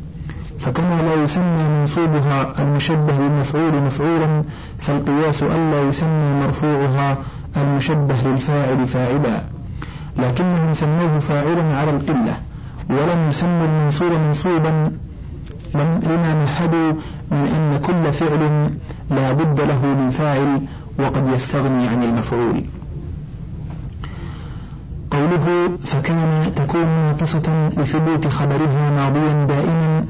فكما 0.59 1.01
لا 1.01 1.23
يسمى 1.23 1.69
منصوبها 1.79 2.53
المشبه 2.59 3.17
بالمفعول 3.17 3.81
مفعولا 3.81 4.43
فالقياس 4.79 5.43
ألا 5.43 5.81
يسمى 5.81 6.33
مرفوعها 6.43 7.17
المشبه 7.57 8.15
للفاعل 8.25 8.87
فاعلا. 8.87 9.43
لكنهم 10.17 10.73
سموه 10.73 11.19
فاعلا 11.19 11.77
على 11.77 11.89
القلة 11.89 12.33
ولم 12.89 13.29
يسموا 13.29 13.65
المنصوب 13.65 14.11
منصوبا. 14.11 14.91
لما 15.75 16.33
مهدوا 16.33 16.93
من 17.31 17.47
أن 17.57 17.79
كل 17.85 18.13
فعل 18.13 18.71
لا 19.11 19.31
بد 19.31 19.61
له 19.61 19.85
من 19.85 20.09
فاعل 20.09 20.61
وقد 20.99 21.29
يستغني 21.29 21.87
عن 21.87 22.03
المفعول. 22.03 22.63
قوله 25.11 25.77
فكان 25.77 26.51
تكون 26.55 26.87
ناقصة 26.87 27.69
لثبوت 27.77 28.27
خبرها 28.27 28.89
ماضيا 28.89 29.45
دائما 29.45 30.05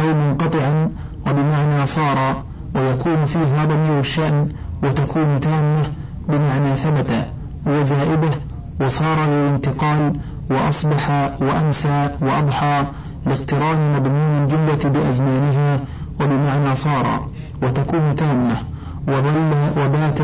أو 0.00 0.14
منقطعا 0.14 0.90
وبمعنى 1.26 1.86
صار 1.86 2.42
ويكون 2.74 3.24
فيها 3.24 3.64
ضمير 3.64 3.98
الشأن 3.98 4.48
وتكون 4.82 5.40
تامة 5.40 5.82
بمعنى 6.28 6.76
ثبت 6.76 7.26
وزائدة 7.66 8.30
وصار 8.80 9.26
للانتقال 9.26 10.12
وأصبح 10.50 11.10
وأمسى 11.40 12.10
وأضحى 12.20 12.84
لاقتران 13.26 13.92
مضمون 13.96 14.42
الجملة 14.42 14.84
بأزمانها 14.84 15.80
وبمعنى 16.20 16.74
صار 16.74 17.28
وتكون 17.62 18.16
تامة 18.16 18.56
وظل 19.08 19.50
وبات 19.78 20.18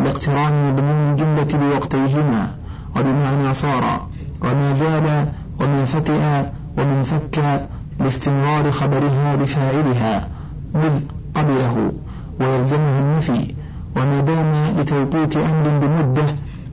لاقتران 0.00 0.72
مضمون 0.72 1.10
الجملة 1.12 1.48
بوقتيهما 1.68 2.50
وبمعنى 2.96 3.54
صار 3.54 4.06
وما 4.42 4.72
زال 4.72 5.28
وما 5.60 5.84
فتئ 5.84 6.46
ومن 6.78 7.02
فك 7.02 7.66
لاستمرار 8.00 8.70
خبرها 8.70 9.34
بفاعلها 9.34 10.28
مذ 10.74 11.00
قبله 11.34 11.92
ويلزمه 12.40 12.98
النفي 12.98 13.54
وما 13.96 14.20
دام 14.20 14.52
لتوقيت 14.78 15.36
أمر 15.36 15.78
بمدة 15.78 16.24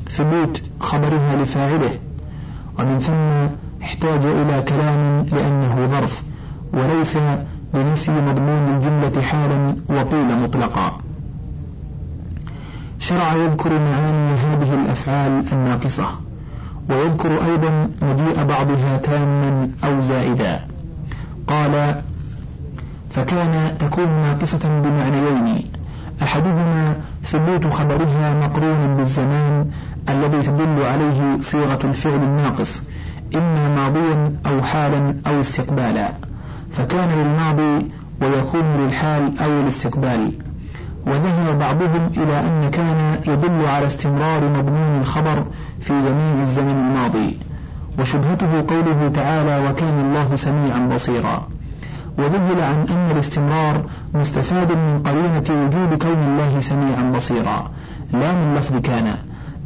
ثبوت 0.10 0.62
خبرها 0.80 1.36
لفاعله 1.36 2.00
ومن 2.80 3.00
ثم 3.00 3.56
احتاج 3.84 4.26
إلى 4.26 4.62
كلام 4.62 5.26
لأنه 5.32 5.88
ظرف 5.88 6.24
وليس 6.74 7.18
لنفي 7.74 8.12
مضمون 8.12 8.76
الجملة 8.76 9.22
حالا 9.22 9.76
وقيل 9.90 10.40
مطلقا. 10.44 10.98
شرع 13.00 13.34
يذكر 13.34 13.70
معاني 13.70 14.34
هذه 14.34 14.74
الأفعال 14.74 15.44
الناقصة 15.54 16.06
ويذكر 16.90 17.46
أيضا 17.46 17.90
مجيء 18.02 18.44
بعضها 18.44 18.98
تاما 18.98 19.70
أو 19.84 20.02
زائدا. 20.02 20.60
قال 21.48 22.02
فكان 23.10 23.78
تكون 23.80 24.10
ناقصة 24.10 24.82
بمعنيين 24.82 25.72
أحدهما 26.22 26.96
ثبوت 27.24 27.68
خبرها 27.68 28.34
مقرون 28.34 28.98
بالزمان 28.98 29.72
الذي 30.10 30.42
تدل 30.42 30.84
عليه 30.84 31.42
صيغة 31.42 31.80
الفعل 31.84 32.24
الناقص 32.24 32.90
إما 33.36 33.76
ماضيا 33.76 34.36
أو 34.46 34.62
حالا 34.62 35.16
أو 35.28 35.40
استقبالا 35.40 36.10
فكان 36.72 37.10
للماضي 37.10 37.92
ويكون 38.22 38.78
للحال 38.78 39.40
أو 39.40 39.62
الاستقبال. 39.62 40.32
وذهب 41.08 41.60
بعضهم 41.60 42.12
إلى 42.18 42.40
أن 42.40 42.70
كان 42.72 43.16
يدل 43.28 43.68
على 43.68 43.88
استمرار 43.88 44.50
مضمون 44.50 45.00
الخبر 45.02 45.44
في 45.80 45.94
جميع 46.02 46.42
الزمن 46.42 46.70
الماضي. 46.70 47.38
وشبهته 48.00 48.66
قوله 48.68 49.12
تعالى 49.14 49.70
وكان 49.70 50.00
الله 50.00 50.36
سميعا 50.36 50.80
بصيرا 50.94 51.48
وذهل 52.18 52.62
عن 52.62 52.86
أن 52.90 53.12
الاستمرار 53.12 53.84
مستفاد 54.14 54.72
من 54.72 55.04
قرينة 55.06 55.66
وجود 55.66 56.04
كون 56.04 56.24
الله 56.24 56.60
سميعا 56.60 57.12
بصيرا. 57.16 57.72
لا 58.14 58.32
من 58.32 58.56
لفظ 58.56 58.78
كان. 58.78 59.18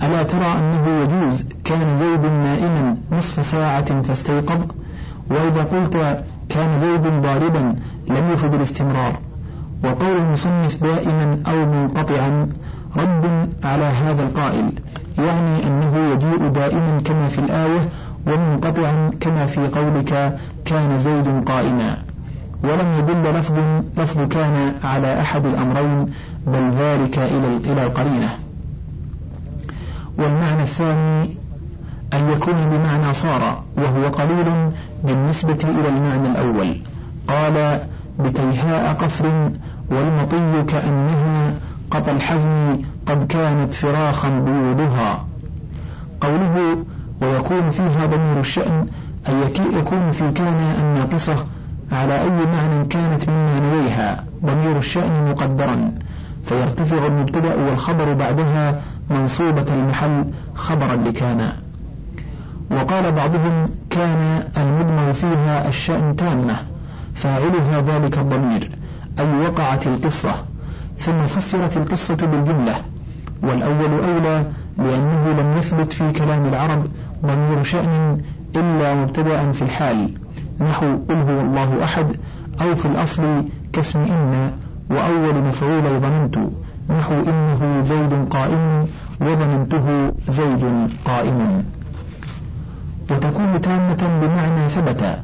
ألا 0.04 0.24
ترى 0.24 0.46
أنه 0.60 1.02
يجوز؟ 1.02 1.46
كان 1.64 1.98
زيد 1.98 2.26
نائما 2.26 2.98
نصف 3.12 3.46
ساعة 3.46 4.02
فاستيقظ 4.02 4.66
وإذا 5.30 5.64
قلت 5.64 6.24
كان 6.50 6.80
زيد 6.80 7.22
ضاربا 7.22 7.76
لم 8.08 8.32
يفد 8.34 8.54
الاستمرار. 8.54 9.20
وقول 9.84 10.18
المصنف 10.18 10.84
دائما 10.84 11.40
أو 11.48 11.66
منقطعا 11.66 12.50
رد 12.98 13.50
على 13.64 13.86
هذا 13.86 14.24
القائل 14.24 14.72
يعني 15.18 15.68
أنه 15.68 16.14
يجيء 16.14 16.48
دائما 16.48 16.98
كما 17.06 17.28
في 17.28 17.40
الآية 17.40 17.80
ومنقطعا 18.28 19.12
كما 19.20 19.46
في 19.46 19.68
قولك 19.68 20.38
كان 20.66 21.00
زيد 21.00 21.44
قائما. 21.46 21.98
ولم 22.64 22.94
يدل 23.00 23.40
لفظ 23.40 23.60
لفظ 23.98 24.22
كان 24.22 24.74
على 24.84 25.22
أحد 25.22 25.46
الأمرين 25.46 26.06
بل 26.48 26.70
ذلك 26.70 27.18
إلى 27.18 27.58
إلى 27.72 27.84
القرينة. 27.84 28.45
والمعنى 30.18 30.62
الثاني 30.62 31.38
أن 32.14 32.30
يكون 32.32 32.54
بمعنى 32.72 33.14
صار 33.14 33.64
وهو 33.78 34.08
قليل 34.08 34.72
بالنسبة 35.04 35.58
إلى 35.64 35.90
المعنى 35.90 36.28
الأول. 36.28 36.78
قال 37.28 37.80
بتيهاء 38.20 38.94
قفر 38.94 39.52
والمطي 39.90 40.64
كأنها 40.68 41.54
قطى 41.92 42.12
الحزم 42.12 42.78
قد 43.06 43.28
كانت 43.28 43.74
فراخا 43.74 44.30
بيوضها 44.30 45.26
قوله 46.22 46.86
ويكون 47.22 47.70
فيها 47.70 48.06
ضمير 48.06 48.40
الشأن 48.40 48.88
أي 49.28 49.34
يكون 49.80 50.12
في 50.12 50.32
كان 50.32 50.60
الناقصة 50.82 51.46
على 51.92 52.22
أي 52.22 52.30
معنى 52.30 52.86
كانت 52.86 53.30
من 53.30 53.46
معنيها. 53.46 54.26
ضمير 54.46 54.78
الشأن 54.78 55.30
مقدرا. 55.32 55.92
فيرتفع 56.46 57.06
المبتدأ 57.06 57.56
والخبر 57.56 58.14
بعدها 58.14 58.82
منصوبة 59.10 59.74
المحل 59.74 60.26
خبرا 60.56 60.96
لكان. 60.96 61.50
وقال 62.72 63.12
بعضهم 63.12 63.70
كان 63.90 64.44
المدمر 64.58 65.14
فيها 65.14 65.68
الشأن 65.68 66.16
تامة 66.16 66.56
فاعلها 67.16 67.82
ذلك 67.82 68.18
الضمير 68.18 68.70
أي 69.20 69.40
وقعت 69.40 69.88
القصة 69.88 70.34
ثم 70.98 71.26
فسرت 71.26 71.78
القصة 71.78 72.16
بالجملة 72.16 72.76
والأول 73.44 74.04
أولى 74.04 74.46
لأنه 74.78 75.42
لم 75.42 75.58
يثبت 75.58 75.94
في 75.94 76.12
كلام 76.12 76.46
العرب 76.46 76.88
ضمير 77.26 77.64
شأن 77.64 78.22
إلا 78.56 78.94
مبتدأ 78.94 79.52
في 79.52 79.62
الحال 79.62 80.10
نحو 80.60 80.98
قل 81.10 81.16
هو 81.16 81.42
الله 81.42 81.84
أحد 81.84 82.16
أو 82.62 82.76
في 82.76 82.86
الأصل 82.86 83.46
كاسم 83.74 84.00
إن. 84.00 84.52
وأول 84.90 85.44
مفعول 85.44 85.84
ظننت. 86.02 86.38
نحو 86.90 87.14
إنه 87.14 87.82
زيد 87.82 88.30
قائم 88.30 88.86
وظننته 89.22 90.12
زيد 90.30 90.90
قائم. 91.06 91.64
وتكون 93.12 93.62
تامة 93.62 94.20
بمعنى 94.22 94.70
ثبت. 94.70 95.20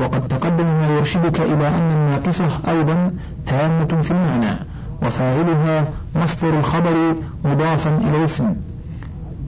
وقد 0.00 0.28
تقدم 0.28 0.64
ما 0.64 0.86
يرشدك 0.96 1.40
إلى 1.40 1.68
أن 1.68 1.90
الناقصة 1.90 2.48
أيضا 2.68 3.12
تامة 3.46 4.02
في 4.02 4.10
المعنى 4.10 4.56
وفاعلها 5.02 5.84
مصدر 6.16 6.58
الخبر 6.58 7.14
مضافا 7.44 7.90
إلى 7.98 8.16
الاسم. 8.16 8.54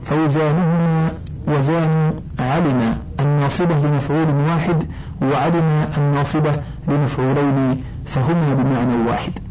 فوزانهما 0.03 1.11
وزان 1.47 2.13
علم 2.39 2.97
الناصبة 3.19 3.75
لمفعول 3.75 4.27
واحد 4.49 4.83
وعلم 5.21 5.85
الناصبة 5.97 6.51
لمفعولين 6.87 7.83
فهما 8.05 8.53
بمعنى 8.53 9.09
واحد. 9.09 9.46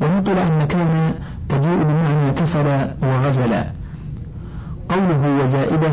ونقل 0.00 0.38
أن 0.38 0.66
كان 0.68 1.14
تجيء 1.48 1.82
بمعنى 1.82 2.32
كفل 2.32 2.66
وغزل. 3.02 3.54
قوله 4.88 5.42
وزائدة 5.42 5.90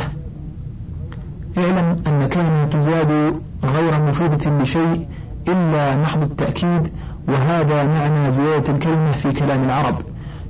اعلم 1.57 1.97
أن 2.07 2.27
كان 2.27 2.69
تزاد 2.69 3.33
غير 3.63 4.01
مفيدة 4.01 4.61
لشيء 4.61 5.07
إلا 5.47 5.95
محض 5.95 6.21
التأكيد 6.21 6.93
وهذا 7.27 7.85
معنى 7.85 8.31
زيادة 8.31 8.73
الكلمة 8.73 9.11
في 9.11 9.31
كلام 9.31 9.63
العرب. 9.63 9.95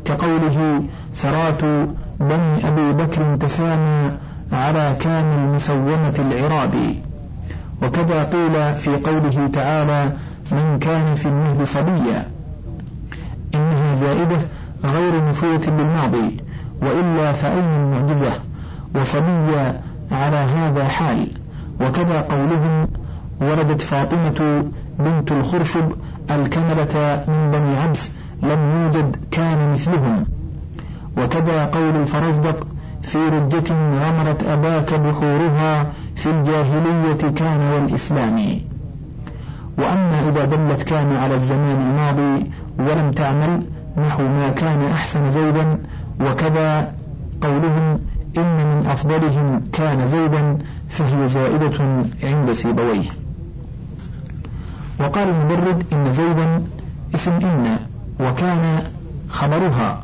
كقوله 0.06 0.84
سرات 1.12 1.64
بني 2.20 2.68
أبي 2.68 3.04
بكر 3.04 3.36
تسامى 3.36 4.12
على 4.52 4.96
كان 5.00 5.34
المسومة 5.34 6.16
العراب. 6.20 6.74
وكذا 7.84 8.24
قيل 8.24 8.74
في 8.74 8.96
قوله 8.96 9.48
تعالى 9.54 10.12
من 10.52 10.80
كان 10.80 11.16
في 11.16 11.26
المهد 11.26 11.64
صبيا 11.64 12.33
إنها 13.56 13.96
زائدة 13.96 14.38
غير 14.86 15.26
مفيدة 15.26 15.72
للماضي 15.72 16.38
وإلا 16.82 17.34
فأي 17.34 17.60
المعجزة 17.60 18.32
وصبي 18.96 19.56
على 20.12 20.38
هذا 20.38 20.88
حال. 20.88 21.28
وكذا 21.82 22.22
قولهم 22.22 22.88
ولدت 23.42 23.82
فاطمة 23.82 24.70
بنت 25.00 25.32
الخرشب 25.32 25.92
الكملة 26.32 27.24
من 27.28 27.52
بني 27.52 27.78
عبس 27.78 28.12
لم 28.44 28.82
يوجد 28.84 29.16
كان 29.32 29.72
مثلهم. 29.72 30.26
وكذا 31.18 31.66
قول 31.66 31.96
الفرزدق 31.96 32.68
في 33.02 33.18
رجة 33.18 33.74
غمرت 33.74 34.44
أباك 34.44 34.94
بحورها 34.94 35.92
في 36.16 36.30
الجاهلية 36.30 37.32
كان 37.36 37.74
والإسلام. 37.74 38.60
وأما 39.78 40.20
إذا 40.30 40.46
دلت 40.46 40.84
كان 40.84 41.16
على 41.16 41.36
الزمان 41.36 41.82
الماضي 41.82 42.52
ولم 42.80 43.12
تعمل 43.12 43.64
نحو 43.98 44.24
ما 44.24 44.50
كان 44.50 44.84
أحسن 44.84 45.32
زيدا 45.32 45.78
وكذا 46.22 46.94
قولهم 47.42 48.00
إن 48.38 48.58
من 48.58 48.88
أفضلهم 48.88 49.64
كان 49.74 50.06
زيدا 50.06 50.58
فهي 50.90 51.28
زائدة 51.28 52.06
عند 52.24 52.52
سيبويه. 52.52 53.10
وقال 55.00 55.30
المبرد 55.30 55.84
إن 55.94 56.12
زيدا 56.12 56.64
اسم 57.16 57.32
إن 57.32 57.78
وكان 58.20 58.84
خبرها 59.30 60.04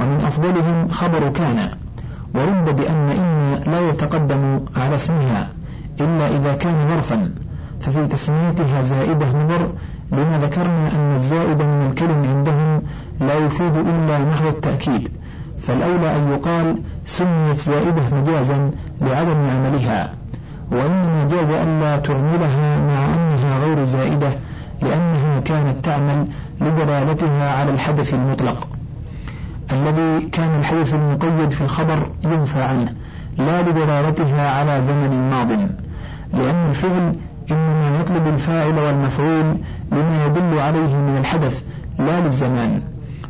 ومن 0.00 0.20
أفضلهم 0.26 0.88
خبر 0.88 1.28
كان. 1.28 1.70
ورد 2.34 2.76
بأن 2.76 3.10
إن 3.10 3.60
لا 3.72 3.88
يتقدم 3.90 4.60
على 4.76 4.94
اسمها 4.94 5.48
إلا 6.00 6.28
إذا 6.28 6.54
كان 6.54 6.88
ظرفا 6.88 7.34
ففي 7.80 8.06
تسميتها 8.06 8.82
زائدة 8.82 9.26
نظر 9.26 9.72
لما 10.12 10.38
ذكرنا 10.42 10.88
أن 10.96 11.14
الزائد 11.14 11.62
من 11.62 11.86
الكلم 11.90 12.24
عندهم 12.28 12.82
لا 13.20 13.34
يفيد 13.34 13.76
إلا 13.76 14.18
محض 14.24 14.46
التأكيد 14.46 15.08
فالأولى 15.58 16.16
أن 16.16 16.28
يقال 16.32 16.76
سميت 17.04 17.56
زائدة 17.56 18.02
مجازا 18.20 18.70
لعدم 19.00 19.38
عملها 19.50 20.14
وإنما 20.72 21.28
جاز 21.30 21.50
ألا 21.50 21.96
تعملها 21.96 22.78
مع 22.80 23.14
أنها 23.14 23.58
غير 23.64 23.84
زائدة 23.84 24.28
لأنها 24.82 25.40
كانت 25.40 25.84
تعمل 25.84 26.26
لدلالتها 26.60 27.52
على 27.58 27.70
الحدث 27.70 28.14
المطلق. 28.14 28.68
الذي 29.72 30.28
كان 30.32 30.60
الحدث 30.60 30.94
المقيد 30.94 31.50
في 31.50 31.60
الخبر 31.60 32.10
ينفى 32.24 32.62
عنه 32.62 32.92
لا 33.38 33.62
لدلالتها 33.62 34.50
على 34.50 34.80
زمن 34.80 35.30
ماض 35.30 35.50
لأن 36.32 36.68
الفعل 36.68 37.12
إنما 37.52 38.00
يطلب 38.00 38.26
الفاعل 38.26 38.78
والمفعول 38.78 39.56
لما 39.92 40.26
يدل 40.26 40.58
عليه 40.58 40.96
من 40.96 41.16
الحدث 41.20 41.62
لا 41.98 42.20
للزمان. 42.20 42.82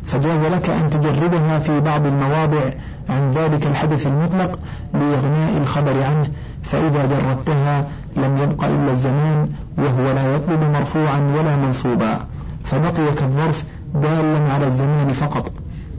فجاز 0.05 0.41
لك 0.43 0.69
أن 0.69 0.89
تجردها 0.89 1.59
في 1.59 1.79
بعض 1.79 2.05
المواضع 2.05 2.61
عن 3.09 3.29
ذلك 3.29 3.67
الحدث 3.67 4.07
المطلق 4.07 4.59
لإغناء 4.93 5.57
الخبر 5.61 6.03
عنه 6.03 6.27
فإذا 6.63 7.05
جردتها 7.05 7.87
لم 8.17 8.37
يبق 8.37 8.63
إلا 8.63 8.91
الزمان 8.91 9.49
وهو 9.77 10.11
لا 10.11 10.35
يطلب 10.35 10.63
مرفوعا 10.73 11.19
ولا 11.19 11.55
منصوبا. 11.55 12.19
فبقي 12.63 13.13
كالظرف 13.13 13.63
دالا 13.95 14.53
على 14.53 14.67
الزمان 14.67 15.13
فقط. 15.13 15.51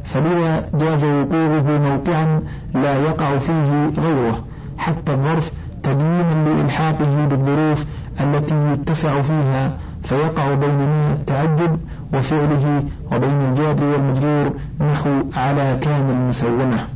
فلذا 0.04 0.68
جاز 0.74 1.04
وقوعه 1.04 1.78
موقعا 1.78 2.42
لا 2.74 2.94
يقع 2.96 3.38
فيه 3.38 3.90
غيره 3.98 4.44
حتى 4.78 5.12
الظرف 5.12 5.52
تبيينا 5.82 6.48
لإلحاقه 6.48 7.26
بالظروف 7.30 7.84
التي 8.20 8.72
يتسع 8.72 9.20
فيها 9.20 9.78
فيقع 10.02 10.54
بين 10.54 10.78
ما 10.78 11.12
التعجب 11.12 11.78
وفعله 12.14 12.84
وبين 13.12 13.40
الجار 13.48 13.84
والمجرور 13.84 14.52
نحو 14.80 15.10
على 15.34 15.78
كان 15.80 16.10
المسومة. 16.10 16.88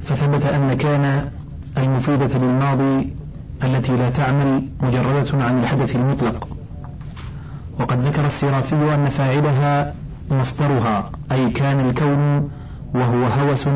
فثبت 0.00 0.44
أن 0.44 0.72
كان 0.72 1.28
المفيدة 1.78 2.38
للماضي 2.38 3.14
التي 3.64 3.96
لا 3.96 4.10
تعمل 4.10 4.68
مجردة 4.82 5.44
عن 5.44 5.58
الحدث 5.58 5.96
المطلق. 5.96 6.48
وقد 7.80 8.00
ذكر 8.00 8.26
السرافي 8.26 8.94
أن 8.94 9.08
فاعلها 9.08 9.94
مصدرها 10.30 11.10
أي 11.32 11.50
كان 11.50 11.80
الكون 11.88 12.50
وهو 12.94 13.24
هوس 13.24 13.66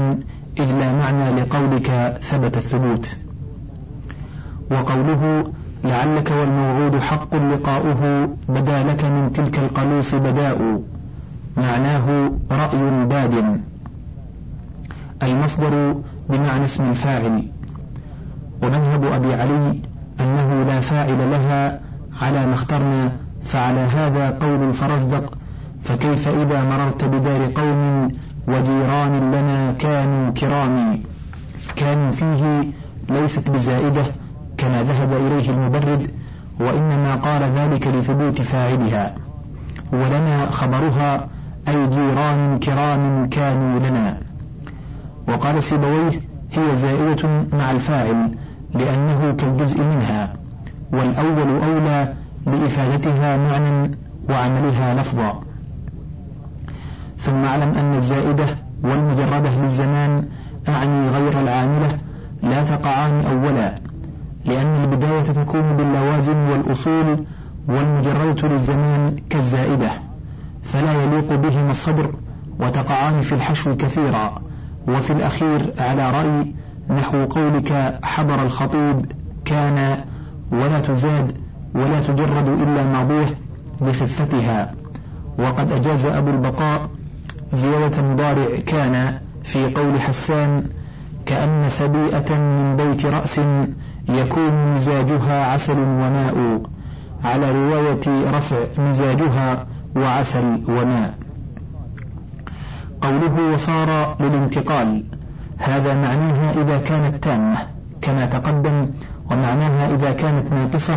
إذ 0.59 0.79
لا 0.79 0.93
معنى 0.93 1.41
لقولك 1.41 2.19
ثبت 2.23 2.57
الثبوت. 2.57 3.17
وقوله 4.71 5.45
لعلك 5.85 6.31
والموعود 6.31 7.01
حق 7.01 7.37
لقاؤه 7.37 8.29
بدا 8.49 8.83
لك 8.83 9.05
من 9.05 9.33
تلك 9.33 9.59
القلوص 9.59 10.15
بداء 10.15 10.81
معناه 11.57 12.33
رأي 12.51 13.07
باد. 13.07 13.61
المصدر 15.23 15.95
بمعنى 16.29 16.65
اسم 16.65 16.91
الفاعل. 16.91 17.49
ومذهب 18.63 19.05
أبي 19.05 19.35
علي 19.35 19.81
أنه 20.21 20.65
لا 20.65 20.81
فاعل 20.81 21.31
لها 21.31 21.81
على 22.23 22.47
ما 22.47 22.55
اخترنا 22.55 23.13
فعلى 23.45 23.81
هذا 23.81 24.31
قول 24.31 24.69
الفرزدق 24.69 25.35
فكيف 25.83 26.29
إذا 26.29 26.63
مررت 26.65 27.05
بدار 27.05 27.53
قوم 27.55 28.09
وجيران 28.49 29.33
لنا 29.33 29.73
كانوا 29.73 30.31
كرامي 30.31 31.03
كانوا 31.77 32.11
فيه 32.11 32.73
ليست 33.09 33.51
بزائدة 33.51 34.05
كما 34.65 34.83
ذهب 34.83 35.13
إليه 35.13 35.51
المبرد 35.51 36.11
وإنما 36.61 37.15
قال 37.15 37.43
ذلك 37.43 37.87
لثبوت 37.87 38.43
فاعلها. 38.43 39.15
ولنا 39.93 40.47
خبرها 40.51 41.29
أي 41.69 41.87
جيران 41.87 42.59
كرام 42.59 43.27
كانوا 43.27 43.79
لنا. 43.79 44.19
وقال 45.29 45.63
سيبويه 45.63 46.21
هي 46.53 46.75
زائدة 46.75 47.29
مع 47.53 47.71
الفاعل 47.71 48.31
لأنه 48.75 49.33
كالجزء 49.33 49.83
منها. 49.83 50.33
والأول 50.93 51.63
أولى 51.63 52.13
بإفادتها 52.47 53.37
معنى 53.37 53.97
وعملها 54.31 54.95
لفظا. 54.95 55.41
ثم 57.19 57.45
اعلم 57.45 57.73
أن 57.79 57.95
الزائدة 57.95 58.47
والمجردة 58.83 59.51
للزمان 59.63 60.25
أعني 60.69 61.09
غير 61.09 61.41
العاملة 61.41 61.99
لا 62.43 62.65
تقعان 62.65 63.25
أولا. 63.25 63.75
لأن 64.45 64.85
البداية 64.85 65.23
تكون 65.23 65.77
باللوازم 65.77 66.37
والأصول 66.37 67.25
والمجردة 67.69 68.49
للزمان 68.49 69.17
كالزائدة 69.31 69.91
فلا 70.63 71.03
يليق 71.03 71.35
بهما 71.35 71.71
الصدر 71.71 72.15
وتقعان 72.61 73.21
في 73.21 73.33
الحشو 73.35 73.77
كثيرا. 73.77 74.43
وفي 74.89 75.13
الأخير 75.13 75.73
على 75.79 76.11
رأي 76.11 76.55
نحو 76.99 77.25
قولك 77.25 77.99
حضر 78.03 78.43
الخطيب 78.43 79.13
كان 79.45 79.97
ولا 80.53 80.81
تزاد 80.81 81.33
ولا 81.75 82.01
تجرد 82.01 82.49
إلا 82.49 82.85
ماضيه 82.85 83.27
بخفتها 83.81 84.75
وقد 85.39 85.73
أجاز 85.73 86.07
أبو 86.07 86.31
البقاء 86.31 86.91
زيادة 87.53 88.03
مضارع 88.03 88.57
كان 88.67 89.19
في 89.45 89.75
قول 89.75 90.01
حسان 90.01 90.65
كأن 91.27 91.69
سبيئة 91.69 92.39
من 92.39 92.77
بيت 92.77 93.07
رأس 93.07 93.41
يكون 94.09 94.75
مزاجها 94.75 95.53
عسل 95.53 95.79
وماء 95.79 96.61
على 97.25 97.53
رواية 97.53 98.31
رفع 98.31 98.57
مزاجها 98.79 99.67
وعسل 99.97 100.61
وماء 100.69 101.15
قوله 103.01 103.53
وصار 103.53 104.17
للانتقال. 104.21 105.05
هذا 105.59 105.95
معناها 105.95 106.53
إذا 106.63 106.79
كانت 106.79 107.25
تامة. 107.25 107.57
كما 108.03 108.27
تقدم 108.27 108.91
ومعناها 109.31 109.95
إذا 109.95 110.13
كانت 110.13 110.53
ناقصة 110.53 110.97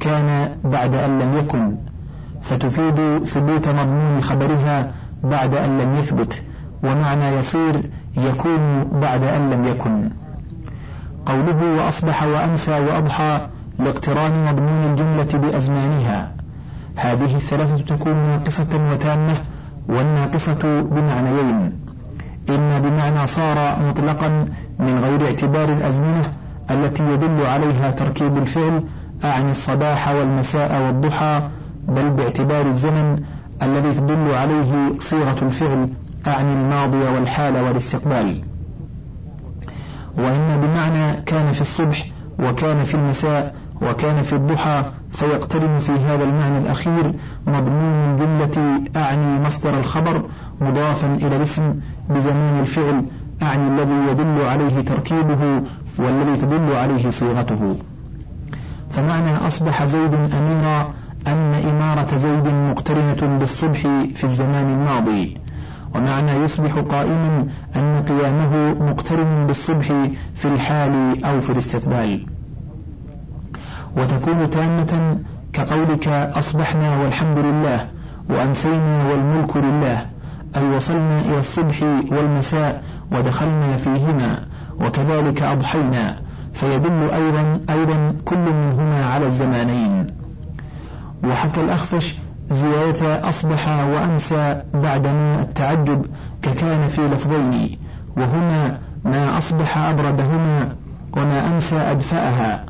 كان 0.00 0.48
بعد 0.64 0.94
أن 0.94 1.18
لم 1.18 1.38
يكن. 1.38 1.76
فتفيد 2.42 3.18
ثبوت 3.24 3.68
مضمون 3.68 4.20
خبرها 4.20 4.92
بعد 5.24 5.54
أن 5.54 5.78
لم 5.78 5.94
يثبت 5.94 6.42
ومعنى 6.84 7.26
يصير 7.26 7.90
يكون 8.16 8.84
بعد 8.84 9.24
أن 9.24 9.50
لم 9.50 9.64
يكن. 9.64 10.10
قوله 11.26 11.84
وأصبح 11.84 12.22
وأمسى 12.22 12.80
وأضحى 12.80 13.46
لاقتران 13.78 14.44
مضمون 14.44 14.90
الجملة 14.90 15.38
بأزمانها. 15.48 16.32
هذه 16.96 17.36
الثلاثة 17.36 17.96
تكون 17.96 18.14
ناقصة 18.16 18.90
وتامة 18.92 19.34
والناقصة 19.88 20.80
بمعنيين. 20.82 21.72
إما 22.50 22.78
بمعنى 22.78 23.26
صار 23.26 23.78
مطلقا 23.88 24.48
من 24.78 24.98
غير 25.04 25.26
اعتبار 25.26 25.72
الأزمنة 25.72 26.32
التي 26.70 27.04
يدل 27.04 27.46
عليها 27.46 27.90
تركيب 27.90 28.36
الفعل 28.38 28.84
أعني 29.24 29.50
الصباح 29.50 30.08
والمساء 30.08 30.82
والضحى 30.82 31.42
بل 31.88 32.10
باعتبار 32.10 32.66
الزمن 32.66 33.22
الذي 33.62 33.92
تدل 33.92 34.34
عليه 34.34 34.98
صيغة 34.98 35.36
الفعل 35.42 35.88
أعني 36.26 36.52
الماضي 36.52 36.98
والحال 36.98 37.56
والاستقبال. 37.56 38.51
وإما 40.18 40.56
بمعنى 40.56 41.22
كان 41.26 41.52
في 41.52 41.60
الصبح 41.60 42.06
وكان 42.38 42.84
في 42.84 42.94
المساء 42.94 43.54
وكان 43.82 44.22
في 44.22 44.32
الضحى 44.32 44.84
فيقترن 45.10 45.78
في 45.78 45.92
هذا 45.92 46.24
المعنى 46.24 46.58
الأخير 46.58 47.14
مضمون 47.46 47.94
الجملة 48.12 48.82
أعني 48.96 49.40
مصدر 49.40 49.78
الخبر 49.78 50.22
مضافا 50.60 51.14
إلى 51.14 51.36
الاسم 51.36 51.74
بزمان 52.10 52.60
الفعل 52.60 53.04
أعني 53.42 53.68
الذي 53.68 54.10
يدل 54.10 54.46
عليه 54.46 54.80
تركيبه 54.80 55.62
والذي 55.98 56.36
تدل 56.36 56.72
عليه 56.72 57.10
صيغته. 57.10 57.76
فمعنى 58.90 59.36
أصبح 59.46 59.84
زيد 59.84 60.14
أميرا 60.14 60.90
أن 61.26 61.54
إمارة 61.54 62.16
زيد 62.16 62.48
مقترنة 62.48 63.38
بالصبح 63.38 63.80
في 64.14 64.24
الزمان 64.24 64.68
الماضي. 64.68 65.38
ومعنى 65.94 66.32
يصبح 66.32 66.78
قائما 66.78 67.46
أن 67.76 68.02
قيامه 68.08 68.74
مقترن 68.90 69.46
بالصبح 69.46 69.86
في 70.34 70.44
الحال 70.44 71.24
أو 71.24 71.40
في 71.40 71.50
الاستقبال. 71.50 72.26
وتكون 73.96 74.50
تامة 74.50 75.18
كقولك 75.52 76.08
أصبحنا 76.08 76.96
والحمد 76.96 77.38
لله 77.38 77.88
وأمسينا 78.30 79.04
والملك 79.10 79.56
لله 79.56 80.06
أي 80.56 80.64
وصلنا 80.76 81.20
إلى 81.20 81.38
الصبح 81.38 81.82
والمساء 82.10 82.82
ودخلنا 83.12 83.76
فيهما 83.76 84.46
وكذلك 84.80 85.42
أضحينا 85.42 86.20
فيدل 86.54 87.10
أيضا 87.12 87.60
أيضا 87.70 88.14
كل 88.24 88.38
منهما 88.38 89.04
على 89.04 89.26
الزمانين. 89.26 90.06
وحكى 91.24 91.60
الأخفش 91.60 92.14
زيادة 92.52 93.28
أصبح 93.28 93.68
وأمسى 93.68 94.62
بعدما 94.74 95.40
التعجب 95.42 96.06
ككان 96.42 96.88
في 96.88 97.00
لفظين 97.00 97.78
وهما 98.16 98.78
ما 99.04 99.38
أصبح 99.38 99.78
أبردهما 99.78 100.76
وما 101.16 101.46
أمسى 101.48 101.76
أدفأها 101.76 102.64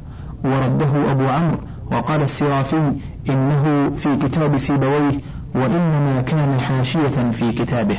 ورده 0.45 1.11
أبو 1.11 1.27
عمرو 1.29 1.59
وقال 1.93 2.23
السرافي 2.23 2.93
إنه 3.31 3.91
في 3.97 4.17
كتاب 4.17 4.59
سيبويه 4.59 5.21
وإنما 5.55 6.23
كان 6.27 6.61
حاشية 6.61 7.31
في 7.33 7.53
كتابه. 7.53 7.99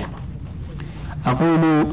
أقول 1.25 1.87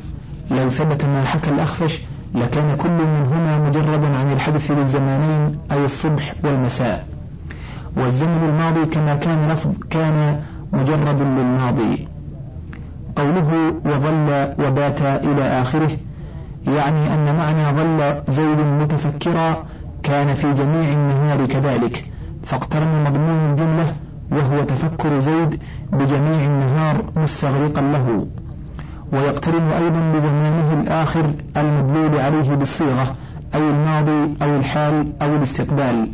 لو 0.51 0.69
ثبت 0.71 1.05
ما 1.05 1.25
حكى 1.25 1.51
الأخفش 1.51 2.01
لكان 2.35 2.77
كل 2.77 2.91
منهما 2.91 3.59
مجردا 3.69 4.17
عن 4.17 4.33
الحدث 4.33 4.71
للزمانين 4.71 5.59
أي 5.73 5.85
الصبح 5.85 6.35
والمساء. 6.45 7.07
والزمن 7.97 8.49
الماضي 8.49 8.87
كما 8.87 9.15
كان 9.15 9.49
لفظ 9.53 9.75
كان 9.91 10.41
مجرد 10.73 11.21
للماضي. 11.21 12.09
قوله 13.17 13.75
وظل 13.85 14.55
وبات 14.67 15.03
إلى 15.03 15.43
آخره 15.63 15.91
يعني 16.67 17.15
أن 17.15 17.37
معنى 17.37 17.77
ظل 17.77 18.23
زيد 18.33 18.59
متفكرا 18.59 19.65
كان 20.03 20.35
في 20.35 20.53
جميع 20.55 20.93
النهار 20.93 21.47
كذلك 21.47 22.05
فاقترن 22.43 23.05
مضمون 23.05 23.51
الجملة 23.51 23.95
وهو 24.33 24.63
تفكر 24.65 25.21
زيد 25.21 25.63
بجميع 25.93 26.45
النهار 26.47 27.05
مستغرقا 27.17 27.83
له. 27.83 28.27
ويقترن 29.13 29.69
أيضا 29.69 30.13
بزمانه 30.15 30.81
الآخر 30.81 31.31
المدلول 31.57 32.21
عليه 32.21 32.51
بالصيغة 32.55 33.15
أي 33.55 33.71
الماضي 33.71 34.35
أو 34.43 34.57
الحال 34.57 35.13
أو 35.23 35.37
الاستقبال. 35.37 36.09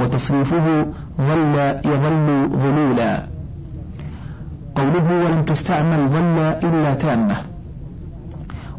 وتصريفه 0.00 0.86
ظل 1.20 1.54
يظل 1.84 2.48
ظلولا 2.56 3.26
قوله 4.74 5.24
ولم 5.24 5.42
تستعمل 5.44 6.08
ظل 6.08 6.38
إلا 6.68 6.94
تامة. 6.94 7.36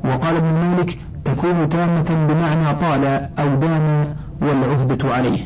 وقال 0.03 0.35
ابن 0.35 0.53
مالك 0.53 0.97
تكون 1.25 1.69
تامة 1.69 2.27
بمعنى 2.27 2.75
طال 2.81 3.05
أو 3.39 3.55
دام 3.55 4.15
والعهدة 4.41 5.13
عليه. 5.13 5.39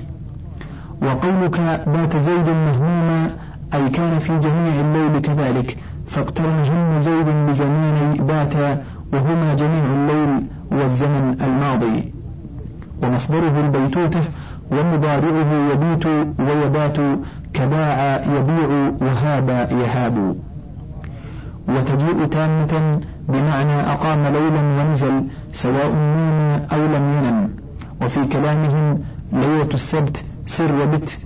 وقولك 1.02 1.84
بات 1.88 2.18
زيد 2.18 2.46
مهموما 2.46 3.30
أي 3.74 3.90
كان 3.90 4.20
في 4.20 4.40
جميع 4.40 4.74
الليل 4.82 5.22
كذلك 5.22 5.78
فاقترن 6.08 6.64
هم 6.72 7.00
زيد 7.00 7.30
بزماني 7.48 8.20
بات 8.20 8.54
وهما 9.14 9.54
جميع 9.54 9.84
الليل 9.94 10.48
والزمن 10.72 11.38
الماضي. 11.44 12.15
ومصدره 13.04 13.60
البيتوتة 13.66 14.22
ومضارعه 14.72 15.72
يبيت 15.74 16.06
ويبات 16.40 16.98
كباع 17.54 18.22
يبيع 18.36 18.92
وهاب 19.02 19.50
يهاب. 19.72 20.36
وتجيء 21.68 22.26
تامة 22.26 23.02
بمعنى 23.30 23.74
أقام 23.74 24.24
ليلا 24.24 24.62
ونزل 24.62 25.24
سواء 25.52 25.92
نام 25.94 26.62
أو 26.74 26.78
لم 26.78 27.14
ينم. 27.18 27.50
وفي 28.02 28.26
كلامهم 28.26 29.00
ليلة 29.34 29.74
السبت 29.74 30.24
سر 30.46 30.76
وبت. 30.82 31.18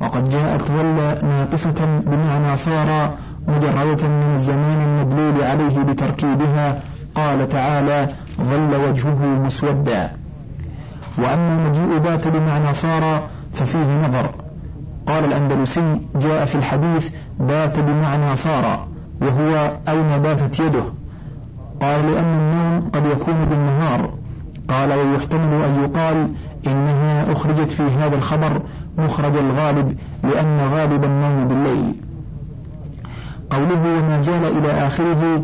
وقد 0.00 0.30
جاءت 0.30 0.62
ظل 0.62 1.26
ناقصة 1.28 2.00
بمعنى 2.06 2.56
صار 2.56 3.14
مجردة 3.48 4.08
من 4.08 4.30
الزمان 4.34 4.80
المدلول 4.88 5.44
عليه 5.44 5.78
بتركيبها. 5.82 6.80
قال 7.14 7.48
تعالى 7.48 8.08
ظل 8.40 8.88
وجهه 8.88 9.24
مسودا. 9.44 10.10
وأما 11.18 11.68
مجيء 11.68 11.98
بات 11.98 12.28
بمعنى 12.28 12.72
صار 12.72 13.22
ففيه 13.52 14.06
نظر. 14.08 14.30
قال 15.06 15.24
الأندلسي 15.24 16.00
جاء 16.16 16.44
في 16.44 16.54
الحديث 16.54 17.10
بات 17.40 17.80
بمعنى 17.80 18.36
صار 18.36 18.86
وهو 19.20 19.72
أين 19.88 20.22
باتت 20.22 20.60
يده؟ 20.60 20.84
قال 21.80 22.12
لأن 22.12 22.34
النوم 22.38 22.90
قد 22.90 23.06
يكون 23.06 23.44
بالنهار. 23.50 24.10
قال 24.68 24.92
ويحتمل 24.92 25.64
أن 25.64 25.84
يقال 25.84 26.28
إنها 26.66 27.32
أخرجت 27.32 27.72
في 27.72 27.82
هذا 27.82 28.16
الخبر 28.16 28.60
مخرج 28.98 29.36
الغالب 29.36 29.98
لأن 30.24 30.60
غالب 30.72 31.04
النوم 31.04 31.48
بالليل. 31.48 31.94
قوله 33.50 33.98
وما 33.98 34.20
زال 34.20 34.44
إلى 34.44 34.86
آخره 34.86 35.42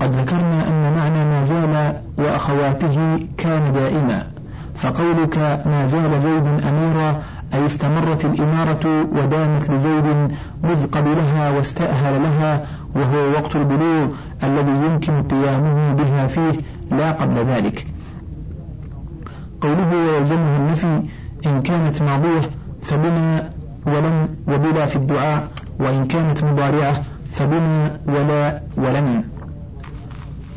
قد 0.00 0.12
ذكرنا 0.12 0.68
أن 0.68 0.92
معنى 0.96 1.24
ما 1.24 1.44
زال 1.44 1.96
وأخواته 2.18 3.26
كان 3.36 3.72
دائما. 3.72 4.33
فقولك 4.74 5.38
ما 5.66 5.86
زال 5.86 6.20
زيد 6.22 6.46
أميرا 6.68 7.22
أي 7.54 7.66
استمرت 7.66 8.24
الإمارة 8.24 9.06
ودامت 9.12 9.70
لزيد 9.70 10.04
مذ 10.64 10.86
قبلها 10.86 11.50
واستأهل 11.50 12.22
لها 12.22 12.66
وهو 12.94 13.30
وقت 13.30 13.56
البلوغ 13.56 14.06
الذي 14.42 14.86
يمكن 14.86 15.22
قيامه 15.22 15.92
بها 15.92 16.26
فيه 16.26 16.52
لا 16.90 17.12
قبل 17.12 17.34
ذلك. 17.36 17.86
قوله 19.60 19.96
ويلزمه 19.96 20.56
النفي 20.56 21.02
إن 21.46 21.62
كانت 21.62 22.02
ماضية 22.02 22.50
فبما 22.82 23.50
ولم 23.86 24.28
وبلا 24.48 24.86
في 24.86 24.96
الدعاء 24.96 25.48
وإن 25.80 26.06
كانت 26.06 26.44
مضارعة 26.44 27.02
فبما 27.30 27.98
ولا 28.06 28.60
ولن 28.76 29.24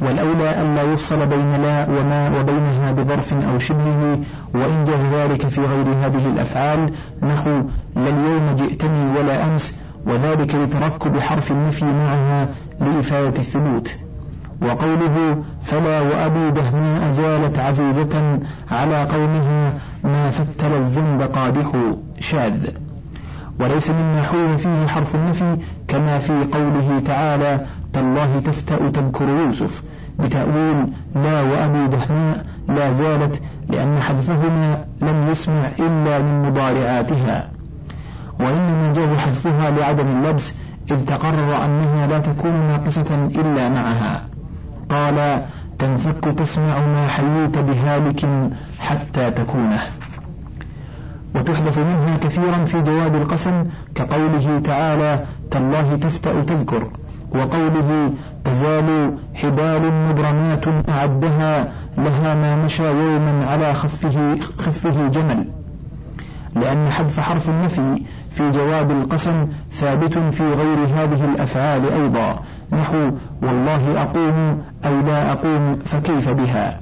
والأولى 0.01 0.61
ألا 0.61 0.83
يفصل 0.83 1.25
بين 1.25 1.61
لا 1.61 1.89
وما 1.89 2.39
وبينها 2.39 2.91
بظرف 2.91 3.33
أو 3.33 3.59
شبهه 3.59 4.19
وإن 4.53 4.83
جاز 4.83 5.01
ذلك 5.13 5.47
في 5.47 5.61
غير 5.61 5.85
هذه 6.05 6.27
الأفعال 6.33 6.91
نحو 7.21 7.49
لا 7.95 8.09
اليوم 8.09 8.55
جئتني 8.55 9.19
ولا 9.19 9.45
أمس 9.45 9.81
وذلك 10.05 10.55
لتركب 10.55 11.19
حرف 11.19 11.51
النفي 11.51 11.85
معها 11.85 12.47
لإفادة 12.79 13.39
الثبوت. 13.39 13.95
وقوله 14.61 15.43
فلا 15.61 16.01
وأبي 16.01 16.51
دهماء 16.51 17.11
زالت 17.11 17.59
عزيزة 17.59 18.39
على 18.71 19.03
قومها 19.03 19.73
ما 20.03 20.29
فتل 20.29 20.73
الزند 20.73 21.21
قادح 21.21 21.71
شاذ. 22.19 22.86
وليس 23.59 23.89
مما 23.89 24.21
حول 24.21 24.57
فيه 24.57 24.87
حرف 24.87 25.15
النفي 25.15 25.57
كما 25.87 26.19
في 26.19 26.33
قوله 26.51 27.01
تعالى 27.05 27.65
تالله 27.93 28.39
تفتأ 28.45 28.89
تذكر 28.89 29.29
يوسف 29.29 29.83
بتأويل 30.19 30.85
لا 31.15 31.41
وأبي 31.41 31.87
دهماء 31.87 32.45
لا 32.69 32.91
زالت 32.91 33.41
لأن 33.69 33.99
حذفهما 33.99 34.85
لم 35.01 35.27
يسمع 35.31 35.67
إلا 35.79 36.19
من 36.19 36.49
مضارعاتها. 36.49 37.49
وإنما 38.39 38.93
جاز 38.93 39.13
حذفها 39.13 39.71
لعدم 39.71 40.07
اللبس 40.07 40.53
إذ 40.91 41.05
تقرر 41.05 41.65
أنها 41.65 42.07
لا 42.07 42.19
تكون 42.19 42.51
ناقصة 42.51 43.15
إلا 43.35 43.69
معها. 43.69 44.23
قال 44.89 45.45
تنفك 45.79 46.23
تسمع 46.23 46.79
ما 46.79 47.07
حييت 47.07 47.57
بهالك 47.57 48.25
حتى 48.79 49.31
تكونه 49.31 49.79
وتحذف 51.35 51.79
منها 51.79 52.17
كثيرا 52.17 52.65
في 52.65 52.81
جواب 52.81 53.15
القسم 53.15 53.65
كقوله 53.95 54.59
تعالى 54.63 55.25
تالله 55.51 55.95
تفتأ 55.95 56.43
تذكر 56.43 56.87
وقوله 57.31 58.13
تزال 58.43 59.17
حبال 59.35 59.93
مبرمات 60.09 60.89
أعدها 60.89 61.71
لها 61.97 62.35
ما 62.35 62.65
مشى 62.65 62.83
يوما 62.83 63.45
على 63.45 63.73
خفه, 63.73 64.35
خفه 64.59 65.07
جمل. 65.07 65.45
لأن 66.55 66.89
حذف 66.89 67.19
حرف 67.19 67.49
النفي 67.49 68.03
في 68.29 68.51
جواب 68.51 68.91
القسم 68.91 69.47
ثابت 69.71 70.17
في 70.17 70.43
غير 70.43 70.77
هذه 70.85 71.25
الأفعال 71.25 71.93
أيضا. 71.93 72.39
نحو 72.71 73.11
والله 73.41 74.01
أقوم 74.01 74.61
أو 74.85 75.01
لا 75.01 75.31
أقوم 75.31 75.75
فكيف 75.85 76.29
بها. 76.29 76.79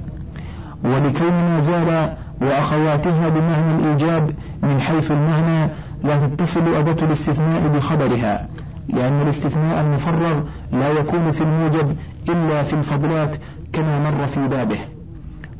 ولكون 0.84 1.32
ما 1.32 1.60
زال 1.60 2.16
وأخواتها 2.40 3.28
بمعنى 3.28 3.74
الإيجاب 3.74 4.30
من 4.62 4.80
حيث 4.80 5.10
المعنى 5.10 5.70
لا 6.04 6.16
تتصل 6.18 6.74
أداة 6.74 7.06
الاستثناء 7.06 7.68
بخبرها 7.68 8.48
لأن 8.88 9.20
الاستثناء 9.20 9.80
المفرغ 9.80 10.40
لا 10.72 10.88
يكون 10.88 11.30
في 11.30 11.40
الموجب 11.40 11.96
إلا 12.28 12.62
في 12.62 12.74
الفضلات 12.74 13.36
كما 13.72 14.10
مر 14.10 14.26
في 14.26 14.48
بابه. 14.48 14.78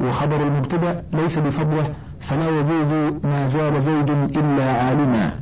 وخبر 0.01 0.43
المبتدأ 0.43 1.03
ليس 1.13 1.39
بفضله 1.39 1.89
فلا 2.21 2.49
يجوز 2.49 2.93
ما 3.25 3.47
زال 3.47 3.83
زيد 3.83 4.11
إلا 4.11 4.73
عالما 4.73 5.33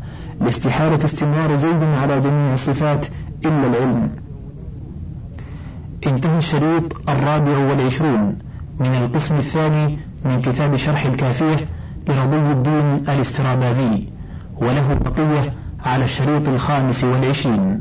لاستحالة 0.40 1.04
استمرار 1.04 1.56
زيد 1.56 1.82
على 1.82 2.20
جميع 2.20 2.52
الصفات 2.52 3.06
إلا 3.44 3.66
العلم. 3.66 4.10
انتهى 6.06 6.38
الشريط 6.38 7.08
الرابع 7.08 7.58
والعشرون 7.58 8.38
من 8.80 8.86
القسم 8.86 9.34
الثاني 9.34 9.98
من 10.24 10.42
كتاب 10.42 10.76
شرح 10.76 11.04
الكافية 11.04 11.56
لرضي 12.08 12.52
الدين 12.52 13.08
الاستراباذي 13.08 14.08
وله 14.56 14.94
بقية 14.94 15.52
على 15.84 16.04
الشريط 16.04 16.48
الخامس 16.48 17.04
والعشرين. 17.04 17.80